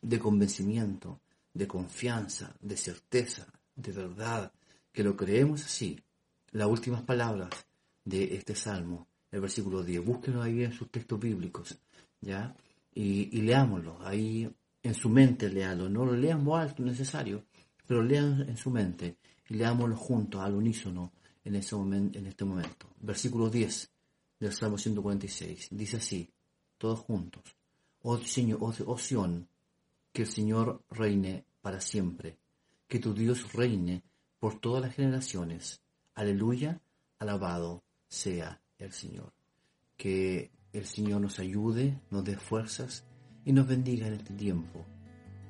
de 0.02 0.18
convencimiento, 0.18 1.20
de 1.52 1.66
confianza, 1.66 2.54
de 2.60 2.76
certeza, 2.76 3.46
de 3.74 3.92
verdad, 3.92 4.52
que 4.92 5.02
lo 5.02 5.16
creemos 5.16 5.64
así, 5.64 5.98
las 6.52 6.68
últimas 6.68 7.02
palabras 7.02 7.50
de 8.04 8.34
este 8.34 8.54
salmo, 8.54 9.06
el 9.30 9.40
versículo 9.40 9.82
10. 9.82 10.04
Búsquenlo 10.04 10.42
ahí 10.42 10.64
en 10.64 10.72
sus 10.72 10.90
textos 10.90 11.18
bíblicos, 11.18 11.78
¿ya? 12.20 12.54
Y, 12.94 13.36
y 13.36 13.42
leámoslo, 13.42 13.98
ahí 14.04 14.50
en 14.82 14.94
su 14.94 15.08
mente 15.08 15.48
lealo, 15.48 15.88
no 15.88 16.04
lo 16.04 16.12
lean 16.12 16.42
muy 16.42 16.58
alto 16.58 16.82
necesario, 16.82 17.44
pero 17.86 18.02
lean 18.02 18.48
en 18.48 18.56
su 18.56 18.70
mente 18.70 19.16
y 19.48 19.54
leámoslo 19.54 19.96
juntos, 19.96 20.40
al 20.40 20.54
unísono, 20.54 21.12
en, 21.44 21.56
ese 21.56 21.74
momento, 21.76 22.18
en 22.18 22.26
este 22.26 22.44
momento. 22.44 22.86
Versículo 23.00 23.50
10 23.50 23.90
del 24.38 24.52
Salmo 24.52 24.78
146, 24.78 25.68
dice 25.70 25.96
así, 25.96 26.30
todos 26.78 27.00
juntos, 27.00 27.42
oh 28.02 28.18
Señor, 28.18 28.58
oh, 28.62 28.72
oh 28.86 28.96
que 30.12 30.22
el 30.22 30.28
Señor 30.28 30.82
reine 30.90 31.44
para 31.60 31.80
siempre, 31.80 32.38
que 32.88 32.98
tu 32.98 33.12
Dios 33.12 33.52
reine 33.52 34.02
por 34.38 34.58
todas 34.60 34.82
las 34.82 34.94
generaciones. 34.94 35.82
Aleluya, 36.14 36.80
alabado 37.18 37.82
sea 38.08 38.60
el 38.78 38.92
Señor. 38.92 39.32
Que 39.96 40.50
el 40.72 40.86
Señor 40.86 41.20
nos 41.20 41.38
ayude, 41.38 42.00
nos 42.10 42.24
dé 42.24 42.36
fuerzas 42.36 43.04
y 43.50 43.52
nos 43.52 43.66
bendiga 43.66 44.06
en 44.06 44.12
este 44.12 44.32
tiempo. 44.34 44.86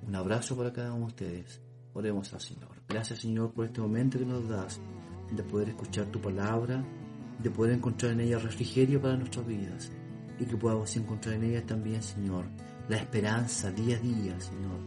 Un 0.06 0.14
abrazo 0.14 0.56
para 0.56 0.72
cada 0.72 0.94
uno 0.94 1.08
de 1.08 1.12
ustedes. 1.12 1.60
Oremos 1.92 2.32
al 2.32 2.40
Señor. 2.40 2.70
Gracias 2.88 3.18
Señor 3.18 3.52
por 3.52 3.66
este 3.66 3.82
momento 3.82 4.18
que 4.18 4.24
nos 4.24 4.48
das 4.48 4.80
de 5.30 5.42
poder 5.42 5.68
escuchar 5.68 6.06
tu 6.06 6.18
palabra, 6.18 6.82
de 7.42 7.50
poder 7.50 7.74
encontrar 7.74 8.12
en 8.12 8.20
ella 8.20 8.38
refrigerio 8.38 9.02
para 9.02 9.18
nuestras 9.18 9.46
vidas 9.46 9.92
y 10.38 10.46
que 10.46 10.56
podamos 10.56 10.96
encontrar 10.96 11.34
en 11.34 11.44
ella 11.44 11.66
también, 11.66 12.02
Señor, 12.02 12.46
la 12.88 12.96
esperanza 12.96 13.70
día 13.70 13.98
a 13.98 14.00
día, 14.00 14.40
Señor, 14.40 14.80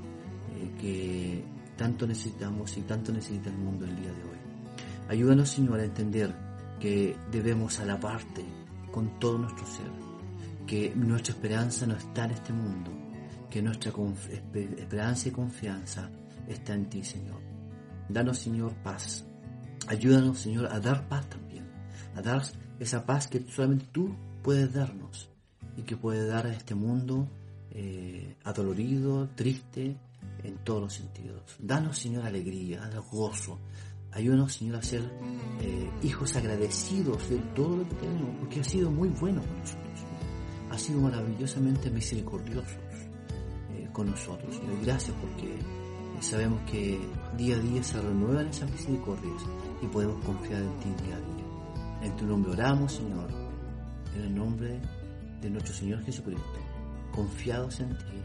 eh, 0.56 0.72
que 0.82 1.44
tanto 1.78 2.08
necesitamos 2.08 2.76
y 2.78 2.82
tanto 2.82 3.14
necesita 3.14 3.52
el 3.52 3.58
mundo 3.58 3.86
el 3.86 3.96
día 3.96 4.12
de 4.12 4.24
hoy. 4.24 4.38
Ayúdanos, 5.10 5.52
Señor, 5.52 5.80
a 5.80 5.86
entender 5.86 6.34
que 6.80 7.16
debemos 7.32 7.80
alabarte 7.80 8.44
con 8.92 9.20
todo 9.20 9.38
nuestro 9.38 9.68
ser, 9.68 9.92
que 10.66 10.96
nuestra 10.96 11.36
esperanza 11.36 11.86
no 11.86 11.96
está 11.96 12.26
en 12.26 12.32
este 12.32 12.52
mundo, 12.54 13.03
que 13.54 13.62
nuestra 13.62 13.92
esperanza 13.92 15.30
y 15.30 15.32
confianza 15.32 16.10
está 16.48 16.74
en 16.74 16.90
ti, 16.90 17.04
Señor. 17.04 17.40
Danos, 18.10 18.40
Señor, 18.40 18.74
paz. 18.82 19.28
Ayúdanos, 19.86 20.40
Señor, 20.40 20.66
a 20.72 20.80
dar 20.80 21.08
paz 21.08 21.30
también, 21.30 21.64
a 22.16 22.22
dar 22.24 22.42
esa 22.80 23.06
paz 23.06 23.28
que 23.28 23.46
solamente 23.48 23.86
tú 23.92 24.16
puedes 24.42 24.74
darnos 24.74 25.30
y 25.78 25.84
que 25.84 25.96
puede 25.96 26.26
dar 26.26 26.48
a 26.48 26.52
este 26.52 26.74
mundo 26.74 27.30
eh, 27.70 28.38
adolorido, 28.44 29.30
triste, 29.36 29.98
en 30.44 30.58
todos 30.64 30.82
los 30.82 30.94
sentidos. 30.94 31.44
Danos, 31.60 32.00
Señor, 32.00 32.26
alegría, 32.26 32.80
danos 32.80 33.08
gozo, 33.12 33.60
Ayúdanos, 34.14 34.54
Señor, 34.54 34.78
a 34.78 34.82
ser 34.82 35.04
eh, 35.62 35.92
hijos 36.02 36.36
agradecidos 36.36 37.30
de 37.30 37.38
todo 37.56 37.78
lo 37.78 37.88
que 37.88 37.96
tenemos, 37.96 38.36
porque 38.40 38.62
ha 38.62 38.64
sido 38.64 38.90
muy 38.90 39.10
bueno 39.10 39.42
con 39.42 39.60
nosotros. 39.60 40.00
Ha 40.72 40.78
sido 40.80 41.02
maravillosamente 41.02 41.92
misericordioso 41.92 42.78
con 43.94 44.12
nosotros. 44.12 44.60
Y 44.62 44.86
gracias 44.86 45.16
porque 45.22 45.60
sabemos 46.20 46.60
que 46.70 47.00
día 47.38 47.56
a 47.56 47.60
día 47.60 47.84
se 47.84 48.02
renuevan 48.02 48.48
esas 48.48 48.70
misericordias 48.72 49.44
y 49.82 49.88
podemos 49.88 50.24
confiar 50.26 50.62
en 50.62 50.80
ti 50.80 51.04
día 51.04 51.16
a 51.16 51.20
día. 51.20 51.46
En 52.02 52.16
tu 52.18 52.26
nombre 52.26 52.52
oramos, 52.52 52.94
Señor, 52.94 53.30
en 54.16 54.22
el 54.22 54.36
nombre 54.36 54.80
de 55.42 55.50
nuestro 55.50 55.74
Señor 55.74 56.04
Jesucristo. 56.04 56.60
Confiados 57.14 57.80
en 57.80 57.90
ti, 57.98 58.22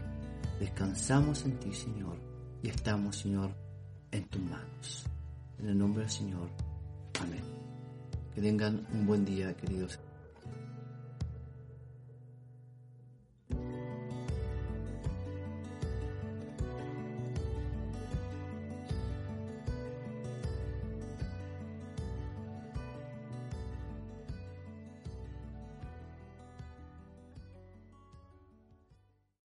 descansamos 0.59 1.45
en 1.45 1.59
ti, 1.59 1.73
Señor, 1.73 2.17
y 2.63 2.69
estamos, 2.69 3.17
Señor, 3.17 3.55
en 4.11 4.27
tus 4.29 4.41
manos. 4.41 5.05
En 5.59 5.69
el 5.69 5.77
nombre 5.77 6.03
del 6.03 6.11
Señor. 6.11 6.49
Amén. 7.21 7.43
Que 8.33 8.41
tengan 8.41 8.87
un 8.93 9.05
buen 9.05 9.25
día, 9.25 9.53
queridos. 9.55 9.99